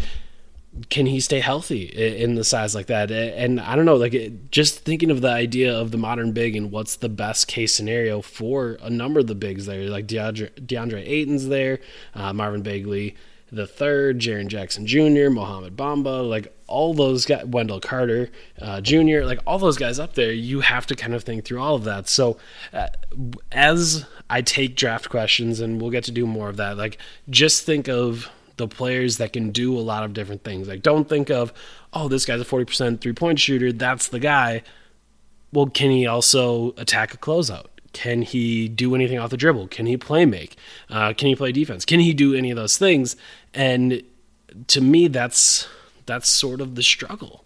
can 0.89 1.06
he 1.06 1.20
stay 1.20 1.39
healthy 1.39 1.84
in 1.86 2.36
the 2.36 2.43
size 2.43 2.74
like 2.74 2.88
that? 2.88 3.12
And 3.12 3.60
I 3.60 3.76
don't 3.76 3.86
know, 3.86 3.96
like 3.96 4.50
just 4.52 4.80
thinking 4.80 5.12
of 5.12 5.22
the 5.22 5.30
idea 5.30 5.76
of 5.76 5.91
the 5.91 5.98
modern 5.98 6.32
big 6.32 6.56
and 6.56 6.72
what's 6.72 6.96
the 6.96 7.10
best 7.10 7.48
case 7.48 7.74
scenario 7.74 8.22
for 8.22 8.78
a 8.82 8.89
number 8.89 9.20
of 9.20 9.28
the 9.28 9.36
bigs 9.36 9.65
there, 9.65 9.89
like 9.89 10.08
DeAndre, 10.08 10.52
DeAndre 10.65 11.04
Ayton's 11.06 11.48
there, 11.48 11.80
uh, 12.15 12.34
Marvin 12.34 12.62
Bagley 12.63 13.15
the 13.52 13.68
third, 13.68 14.20
Jaren 14.20 14.48
Jackson 14.48 14.86
Jr., 14.86 15.30
Mohamed 15.30 15.76
Bamba, 15.76 16.28
like 16.28 16.54
all 16.68 16.94
those 16.94 17.26
guys, 17.26 17.46
Wendell 17.46 17.80
Carter 17.80 18.30
uh, 18.62 18.82
Jr., 18.82 19.22
like 19.24 19.40
all 19.48 19.58
those 19.58 19.78
guys 19.78 20.00
up 20.00 20.16
there, 20.16 20.32
you 20.32 20.60
have 20.62 20.86
to 20.88 20.96
kind 20.96 21.14
of 21.14 21.24
think 21.24 21.46
through 21.46 21.62
all 21.62 21.76
of 21.76 21.86
that. 21.86 22.10
So 22.10 22.38
uh, 22.74 22.88
as 23.52 24.06
I 24.30 24.42
take 24.42 24.76
draft 24.76 25.10
questions, 25.10 25.60
and 25.60 25.82
we'll 25.82 25.92
get 25.92 26.04
to 26.06 26.12
do 26.12 26.28
more 26.28 26.50
of 26.50 26.58
that, 26.58 26.78
like 26.78 26.98
just 27.30 27.66
think 27.66 27.88
of 27.88 28.30
the 28.58 28.68
players 28.68 29.18
that 29.18 29.34
can 29.34 29.52
do 29.52 29.78
a 29.78 29.80
lot 29.80 30.04
of 30.04 30.14
different 30.14 30.44
things. 30.44 30.68
Like, 30.68 30.82
don't 30.82 31.08
think 31.08 31.30
of, 31.30 31.54
oh, 31.94 32.08
this 32.08 32.26
guy's 32.26 32.42
a 32.42 32.46
40% 32.46 33.00
three 33.00 33.14
point 33.14 33.40
shooter. 33.40 33.72
That's 33.72 34.08
the 34.08 34.20
guy. 34.20 34.64
Well, 35.54 35.68
can 35.68 35.92
he 35.92 36.06
also 36.06 36.74
attack 36.78 37.14
a 37.14 37.18
closeout? 37.18 37.68
Can 37.93 38.21
he 38.21 38.67
do 38.67 38.95
anything 38.95 39.19
off 39.19 39.30
the 39.30 39.38
dribble? 39.38 39.67
Can 39.69 39.86
he 39.86 39.97
play 39.97 40.26
make? 40.26 40.56
Uh, 40.89 41.13
can 41.13 41.28
he 41.28 41.36
play 41.36 41.52
defense? 41.52 41.86
Can 41.86 42.00
he 42.00 42.13
do 42.13 42.34
any 42.34 42.52
of 42.52 42.58
those 42.58 42.78
things? 42.78 43.15
And 43.54 44.04
to 44.67 44.82
me, 44.82 45.08
that's 45.08 45.67
that's 46.06 46.30
sort 46.30 46.62
of 46.62 46.76
the 46.76 46.84
struggle. 46.84 47.43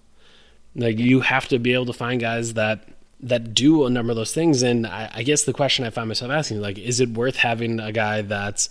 Like 0.76 1.00
you 1.00 1.22
have 1.22 1.48
to 1.50 1.60
be 1.60 1.74
able 1.74 1.86
to 1.88 1.94
find 1.94 2.22
guys 2.22 2.54
that 2.54 2.88
that 3.22 3.54
do 3.54 3.86
a 3.86 3.90
number 3.90 4.12
of 4.12 4.18
those 4.18 4.34
things. 4.34 4.64
And 4.64 4.88
I, 4.88 5.10
I 5.14 5.24
guess 5.24 5.44
the 5.44 5.54
question 5.54 5.86
I 5.86 5.90
find 5.90 6.08
myself 6.08 6.32
asking, 6.32 6.60
like, 6.62 6.78
is 6.78 7.00
it 7.00 7.10
worth 7.10 7.36
having 7.36 7.80
a 7.80 7.92
guy 7.92 8.24
that's 8.24 8.68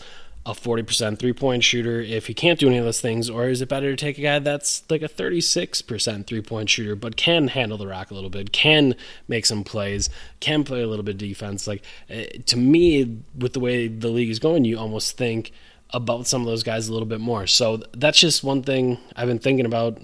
a 0.46 0.52
40% 0.52 1.18
three 1.18 1.32
point 1.34 1.62
shooter 1.62 2.00
if 2.00 2.26
he 2.26 2.34
can't 2.34 2.58
do 2.58 2.68
any 2.68 2.78
of 2.78 2.84
those 2.84 3.00
things? 3.00 3.28
Or 3.28 3.48
is 3.48 3.60
it 3.60 3.68
better 3.68 3.90
to 3.90 3.96
take 3.96 4.18
a 4.18 4.22
guy 4.22 4.38
that's 4.38 4.84
like 4.88 5.02
a 5.02 5.08
36% 5.08 6.26
three 6.26 6.40
point 6.40 6.70
shooter 6.70 6.96
but 6.96 7.16
can 7.16 7.48
handle 7.48 7.76
the 7.76 7.86
rock 7.86 8.10
a 8.10 8.14
little 8.14 8.30
bit, 8.30 8.52
can 8.52 8.94
make 9.28 9.44
some 9.44 9.64
plays, 9.64 10.08
can 10.40 10.64
play 10.64 10.82
a 10.82 10.86
little 10.86 11.04
bit 11.04 11.16
of 11.16 11.18
defense? 11.18 11.66
Like, 11.66 11.84
eh, 12.08 12.26
to 12.46 12.56
me, 12.56 13.22
with 13.36 13.52
the 13.52 13.60
way 13.60 13.86
the 13.88 14.08
league 14.08 14.30
is 14.30 14.38
going, 14.38 14.64
you 14.64 14.78
almost 14.78 15.16
think 15.16 15.52
about 15.92 16.26
some 16.26 16.40
of 16.40 16.46
those 16.46 16.62
guys 16.62 16.88
a 16.88 16.92
little 16.92 17.08
bit 17.08 17.20
more. 17.20 17.46
So 17.46 17.82
that's 17.92 18.18
just 18.18 18.42
one 18.42 18.62
thing 18.62 18.98
I've 19.16 19.28
been 19.28 19.38
thinking 19.38 19.66
about 19.66 19.98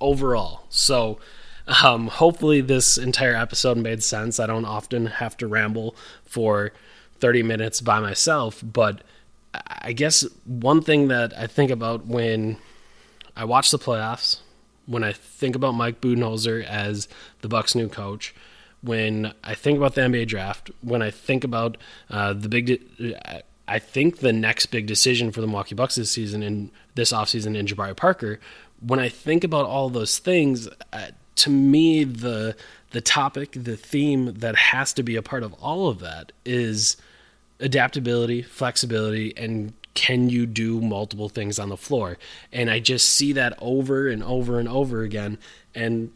overall. 0.00 0.64
So, 0.68 1.18
um, 1.84 2.08
hopefully, 2.08 2.60
this 2.62 2.96
entire 2.96 3.34
episode 3.34 3.76
made 3.76 4.02
sense. 4.02 4.40
I 4.40 4.46
don't 4.46 4.64
often 4.64 5.06
have 5.06 5.36
to 5.36 5.46
ramble 5.46 5.94
for 6.24 6.72
30 7.20 7.42
minutes 7.42 7.80
by 7.80 8.00
myself, 8.00 8.62
but 8.64 9.02
I 9.54 9.92
guess 9.92 10.26
one 10.44 10.82
thing 10.82 11.08
that 11.08 11.36
I 11.36 11.46
think 11.46 11.70
about 11.70 12.06
when 12.06 12.58
I 13.36 13.44
watch 13.44 13.70
the 13.70 13.78
playoffs, 13.78 14.40
when 14.86 15.04
I 15.04 15.12
think 15.12 15.56
about 15.56 15.72
Mike 15.72 16.00
Budenholzer 16.00 16.64
as 16.64 17.08
the 17.40 17.48
Bucks' 17.48 17.74
new 17.74 17.88
coach, 17.88 18.34
when 18.82 19.32
I 19.42 19.54
think 19.54 19.78
about 19.78 19.94
the 19.94 20.02
NBA 20.02 20.28
draft, 20.28 20.70
when 20.82 21.02
I 21.02 21.10
think 21.10 21.44
about 21.44 21.76
uh, 22.10 22.32
the 22.32 22.48
big, 22.48 22.66
de- 22.66 23.42
I 23.66 23.78
think 23.78 24.18
the 24.18 24.32
next 24.32 24.66
big 24.66 24.86
decision 24.86 25.32
for 25.32 25.40
the 25.40 25.46
Milwaukee 25.46 25.74
Bucks 25.74 25.96
this 25.96 26.10
season 26.10 26.42
and 26.42 26.70
this 26.94 27.12
offseason 27.12 27.56
in 27.56 27.66
Jabari 27.66 27.96
Parker, 27.96 28.40
when 28.80 29.00
I 29.00 29.08
think 29.08 29.44
about 29.44 29.66
all 29.66 29.90
those 29.90 30.18
things, 30.18 30.68
uh, 30.92 31.08
to 31.36 31.50
me 31.50 32.04
the 32.04 32.56
the 32.90 33.00
topic, 33.00 33.52
the 33.52 33.76
theme 33.76 34.34
that 34.34 34.56
has 34.56 34.94
to 34.94 35.02
be 35.02 35.16
a 35.16 35.22
part 35.22 35.42
of 35.42 35.52
all 35.54 35.88
of 35.88 35.98
that 36.00 36.32
is 36.44 36.96
adaptability, 37.60 38.42
flexibility, 38.42 39.36
and 39.36 39.72
can 39.94 40.30
you 40.30 40.46
do 40.46 40.80
multiple 40.80 41.28
things 41.28 41.58
on 41.58 41.68
the 41.68 41.76
floor? 41.76 42.18
And 42.52 42.70
I 42.70 42.78
just 42.78 43.08
see 43.10 43.32
that 43.32 43.54
over 43.58 44.08
and 44.08 44.22
over 44.22 44.60
and 44.60 44.68
over 44.68 45.02
again. 45.02 45.38
And 45.74 46.12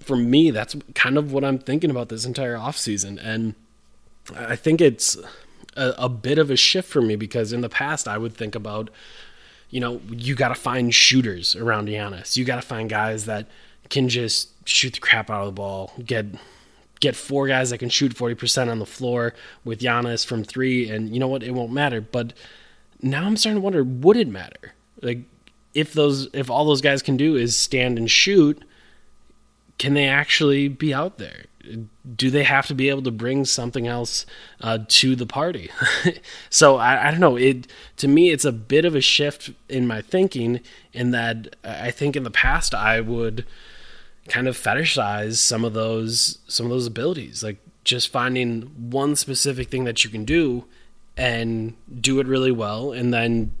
for 0.00 0.16
me, 0.16 0.50
that's 0.50 0.74
kind 0.94 1.18
of 1.18 1.32
what 1.32 1.44
I'm 1.44 1.58
thinking 1.58 1.90
about 1.90 2.08
this 2.08 2.24
entire 2.24 2.56
offseason. 2.56 3.18
And 3.22 3.54
I 4.34 4.56
think 4.56 4.80
it's 4.80 5.16
a, 5.76 5.94
a 5.98 6.08
bit 6.08 6.38
of 6.38 6.50
a 6.50 6.56
shift 6.56 6.88
for 6.88 7.02
me 7.02 7.16
because 7.16 7.52
in 7.52 7.60
the 7.60 7.68
past, 7.68 8.08
I 8.08 8.16
would 8.16 8.34
think 8.34 8.54
about, 8.54 8.88
you 9.68 9.80
know, 9.80 10.00
you 10.08 10.34
got 10.34 10.48
to 10.48 10.54
find 10.54 10.94
shooters 10.94 11.54
around 11.54 11.88
Giannis. 11.88 12.36
You 12.36 12.44
got 12.44 12.56
to 12.56 12.62
find 12.62 12.88
guys 12.88 13.26
that 13.26 13.46
can 13.90 14.08
just 14.08 14.50
shoot 14.66 14.94
the 14.94 15.00
crap 15.00 15.30
out 15.30 15.42
of 15.42 15.46
the 15.46 15.52
ball, 15.52 15.92
get 16.04 16.26
get 17.00 17.16
four 17.16 17.46
guys 17.46 17.70
that 17.70 17.78
can 17.78 17.88
shoot 17.88 18.14
40% 18.14 18.70
on 18.70 18.78
the 18.78 18.86
floor 18.86 19.34
with 19.64 19.80
Giannis 19.80 20.24
from 20.26 20.44
three, 20.44 20.88
and 20.88 21.12
you 21.12 21.20
know 21.20 21.28
what? 21.28 21.42
It 21.42 21.52
won't 21.52 21.72
matter. 21.72 22.00
But 22.00 22.32
now 23.02 23.24
I'm 23.24 23.36
starting 23.36 23.60
to 23.60 23.64
wonder 23.64 23.84
would 23.84 24.16
it 24.16 24.28
matter? 24.28 24.72
Like, 25.02 25.20
if 25.74 25.92
those 25.92 26.28
if 26.32 26.50
all 26.50 26.64
those 26.64 26.80
guys 26.80 27.02
can 27.02 27.16
do 27.16 27.36
is 27.36 27.56
stand 27.56 27.98
and 27.98 28.10
shoot, 28.10 28.64
can 29.78 29.94
they 29.94 30.06
actually 30.06 30.68
be 30.68 30.94
out 30.94 31.18
there? 31.18 31.44
Do 32.14 32.30
they 32.30 32.44
have 32.44 32.66
to 32.68 32.74
be 32.74 32.88
able 32.88 33.02
to 33.02 33.10
bring 33.10 33.44
something 33.44 33.86
else 33.86 34.24
uh, 34.60 34.78
to 34.88 35.16
the 35.16 35.26
party? 35.26 35.70
so 36.50 36.76
I, 36.76 37.08
I 37.08 37.10
don't 37.10 37.20
know. 37.20 37.36
It 37.36 37.66
to 37.98 38.08
me, 38.08 38.30
it's 38.30 38.44
a 38.44 38.52
bit 38.52 38.84
of 38.84 38.94
a 38.94 39.00
shift 39.00 39.50
in 39.68 39.86
my 39.86 40.00
thinking. 40.00 40.60
In 40.94 41.10
that 41.10 41.56
I 41.62 41.90
think 41.90 42.16
in 42.16 42.22
the 42.22 42.30
past 42.30 42.74
I 42.74 43.02
would 43.02 43.44
kind 44.28 44.48
of 44.48 44.56
fetishize 44.56 45.36
some 45.36 45.64
of 45.64 45.72
those 45.74 46.38
some 46.48 46.66
of 46.66 46.70
those 46.70 46.86
abilities 46.86 47.42
like 47.42 47.58
just 47.86 48.08
finding 48.08 48.62
one 48.90 49.14
specific 49.14 49.68
thing 49.68 49.84
that 49.84 50.02
you 50.02 50.10
can 50.10 50.24
do 50.24 50.64
and 51.16 51.74
do 52.00 52.20
it 52.20 52.26
really 52.26 52.50
well. 52.50 52.92
And 52.92 53.14
then 53.14 53.54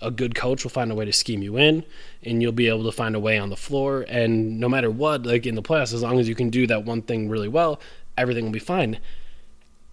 a 0.00 0.10
good 0.10 0.34
coach 0.34 0.64
will 0.64 0.70
find 0.70 0.90
a 0.90 0.94
way 0.94 1.04
to 1.04 1.12
scheme 1.12 1.42
you 1.42 1.56
in 1.58 1.84
and 2.22 2.40
you'll 2.40 2.52
be 2.52 2.68
able 2.68 2.84
to 2.84 2.92
find 2.92 3.14
a 3.14 3.20
way 3.20 3.38
on 3.38 3.50
the 3.50 3.56
floor. 3.56 4.06
And 4.08 4.58
no 4.58 4.68
matter 4.68 4.90
what 4.90 5.26
like 5.26 5.46
in 5.46 5.56
the 5.56 5.62
playoffs 5.62 5.92
as 5.92 6.02
long 6.02 6.18
as 6.18 6.28
you 6.28 6.34
can 6.34 6.48
do 6.48 6.66
that 6.68 6.84
one 6.84 7.02
thing 7.02 7.28
really 7.28 7.48
well 7.48 7.80
everything 8.16 8.44
will 8.44 8.52
be 8.52 8.58
fine. 8.58 8.98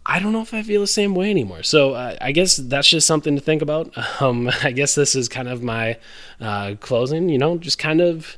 I 0.05 0.19
don't 0.19 0.33
know 0.33 0.41
if 0.41 0.53
i 0.53 0.63
feel 0.63 0.81
the 0.81 0.87
same 0.87 1.13
way 1.13 1.29
anymore. 1.29 1.63
So 1.63 1.93
uh, 1.93 2.15
i 2.21 2.31
guess 2.31 2.57
that's 2.57 2.89
just 2.89 3.07
something 3.07 3.35
to 3.35 3.41
think 3.41 3.61
about. 3.61 3.91
Um, 4.21 4.51
i 4.63 4.71
guess 4.71 4.95
this 4.95 5.15
is 5.15 5.29
kind 5.29 5.47
of 5.47 5.63
my 5.63 5.97
uh, 6.39 6.75
closing 6.79 7.29
you 7.29 7.37
know 7.37 7.57
just 7.57 7.79
kind 7.79 8.01
of 8.01 8.37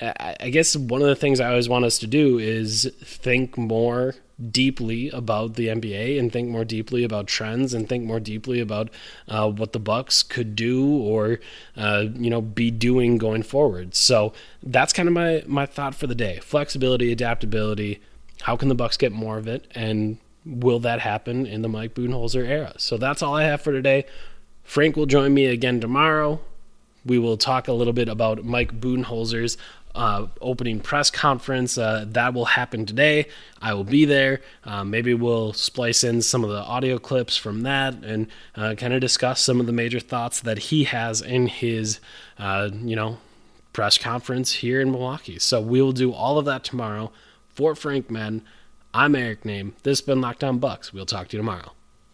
I 0.00 0.50
guess 0.50 0.74
one 0.76 1.02
of 1.02 1.08
the 1.08 1.14
things 1.14 1.38
I 1.38 1.50
always 1.50 1.68
want 1.68 1.84
us 1.84 1.98
to 2.00 2.06
do 2.06 2.38
is 2.38 2.90
think 3.00 3.56
more 3.56 4.16
deeply 4.50 5.08
about 5.10 5.54
the 5.54 5.68
NBA 5.68 6.18
and 6.18 6.32
think 6.32 6.48
more 6.48 6.64
deeply 6.64 7.04
about 7.04 7.28
trends 7.28 7.72
and 7.72 7.88
think 7.88 8.04
more 8.04 8.18
deeply 8.18 8.58
about 8.60 8.90
uh, 9.28 9.48
what 9.48 9.72
the 9.72 9.78
Bucks 9.78 10.24
could 10.24 10.56
do 10.56 10.96
or 10.96 11.38
uh, 11.76 12.06
you 12.14 12.28
know 12.28 12.42
be 12.42 12.70
doing 12.70 13.18
going 13.18 13.42
forward. 13.42 13.94
So 13.94 14.32
that's 14.62 14.92
kind 14.92 15.08
of 15.08 15.12
my 15.12 15.44
my 15.46 15.66
thought 15.66 15.94
for 15.94 16.06
the 16.06 16.14
day: 16.14 16.40
flexibility, 16.42 17.12
adaptability. 17.12 18.00
How 18.42 18.56
can 18.56 18.68
the 18.68 18.74
Bucks 18.74 18.96
get 18.96 19.12
more 19.12 19.38
of 19.38 19.46
it, 19.46 19.68
and 19.74 20.18
will 20.44 20.80
that 20.80 21.00
happen 21.00 21.46
in 21.46 21.62
the 21.62 21.68
Mike 21.68 21.94
Budenholzer 21.94 22.46
era? 22.46 22.74
So 22.78 22.96
that's 22.96 23.22
all 23.22 23.34
I 23.34 23.44
have 23.44 23.62
for 23.62 23.72
today. 23.72 24.06
Frank 24.64 24.96
will 24.96 25.06
join 25.06 25.32
me 25.32 25.46
again 25.46 25.80
tomorrow. 25.80 26.40
We 27.06 27.18
will 27.18 27.36
talk 27.36 27.68
a 27.68 27.72
little 27.72 27.92
bit 27.92 28.08
about 28.08 28.44
Mike 28.44 28.80
Budenholzer's 28.80 29.58
uh, 29.94 30.26
opening 30.40 30.80
press 30.80 31.10
conference. 31.10 31.78
Uh, 31.78 32.04
that 32.08 32.34
will 32.34 32.44
happen 32.46 32.84
today. 32.86 33.26
I 33.60 33.74
will 33.74 33.84
be 33.84 34.04
there. 34.04 34.40
Uh, 34.64 34.84
maybe 34.84 35.14
we'll 35.14 35.52
splice 35.52 36.04
in 36.04 36.22
some 36.22 36.44
of 36.44 36.50
the 36.50 36.60
audio 36.60 36.98
clips 36.98 37.36
from 37.36 37.62
that 37.62 37.94
and 38.04 38.26
uh, 38.56 38.74
kind 38.74 38.92
of 38.92 39.00
discuss 39.00 39.40
some 39.40 39.60
of 39.60 39.66
the 39.66 39.72
major 39.72 40.00
thoughts 40.00 40.40
that 40.40 40.58
he 40.58 40.84
has 40.84 41.20
in 41.20 41.46
his, 41.46 42.00
uh, 42.38 42.70
you 42.72 42.96
know, 42.96 43.18
press 43.72 43.98
conference 43.98 44.52
here 44.52 44.80
in 44.80 44.90
Milwaukee. 44.90 45.38
So 45.38 45.60
we 45.60 45.80
will 45.80 45.92
do 45.92 46.12
all 46.12 46.38
of 46.38 46.44
that 46.46 46.64
tomorrow. 46.64 47.12
For 47.48 47.74
Frank 47.74 48.10
Madden, 48.10 48.42
I'm 48.92 49.14
Eric 49.14 49.42
Nehm. 49.44 49.72
This 49.84 50.00
has 50.00 50.06
been 50.06 50.20
Locked 50.20 50.42
On 50.42 50.58
Bucks. 50.58 50.92
We'll 50.92 51.06
talk 51.06 51.28
to 51.28 51.36
you 51.36 51.40
tomorrow. 51.40 51.72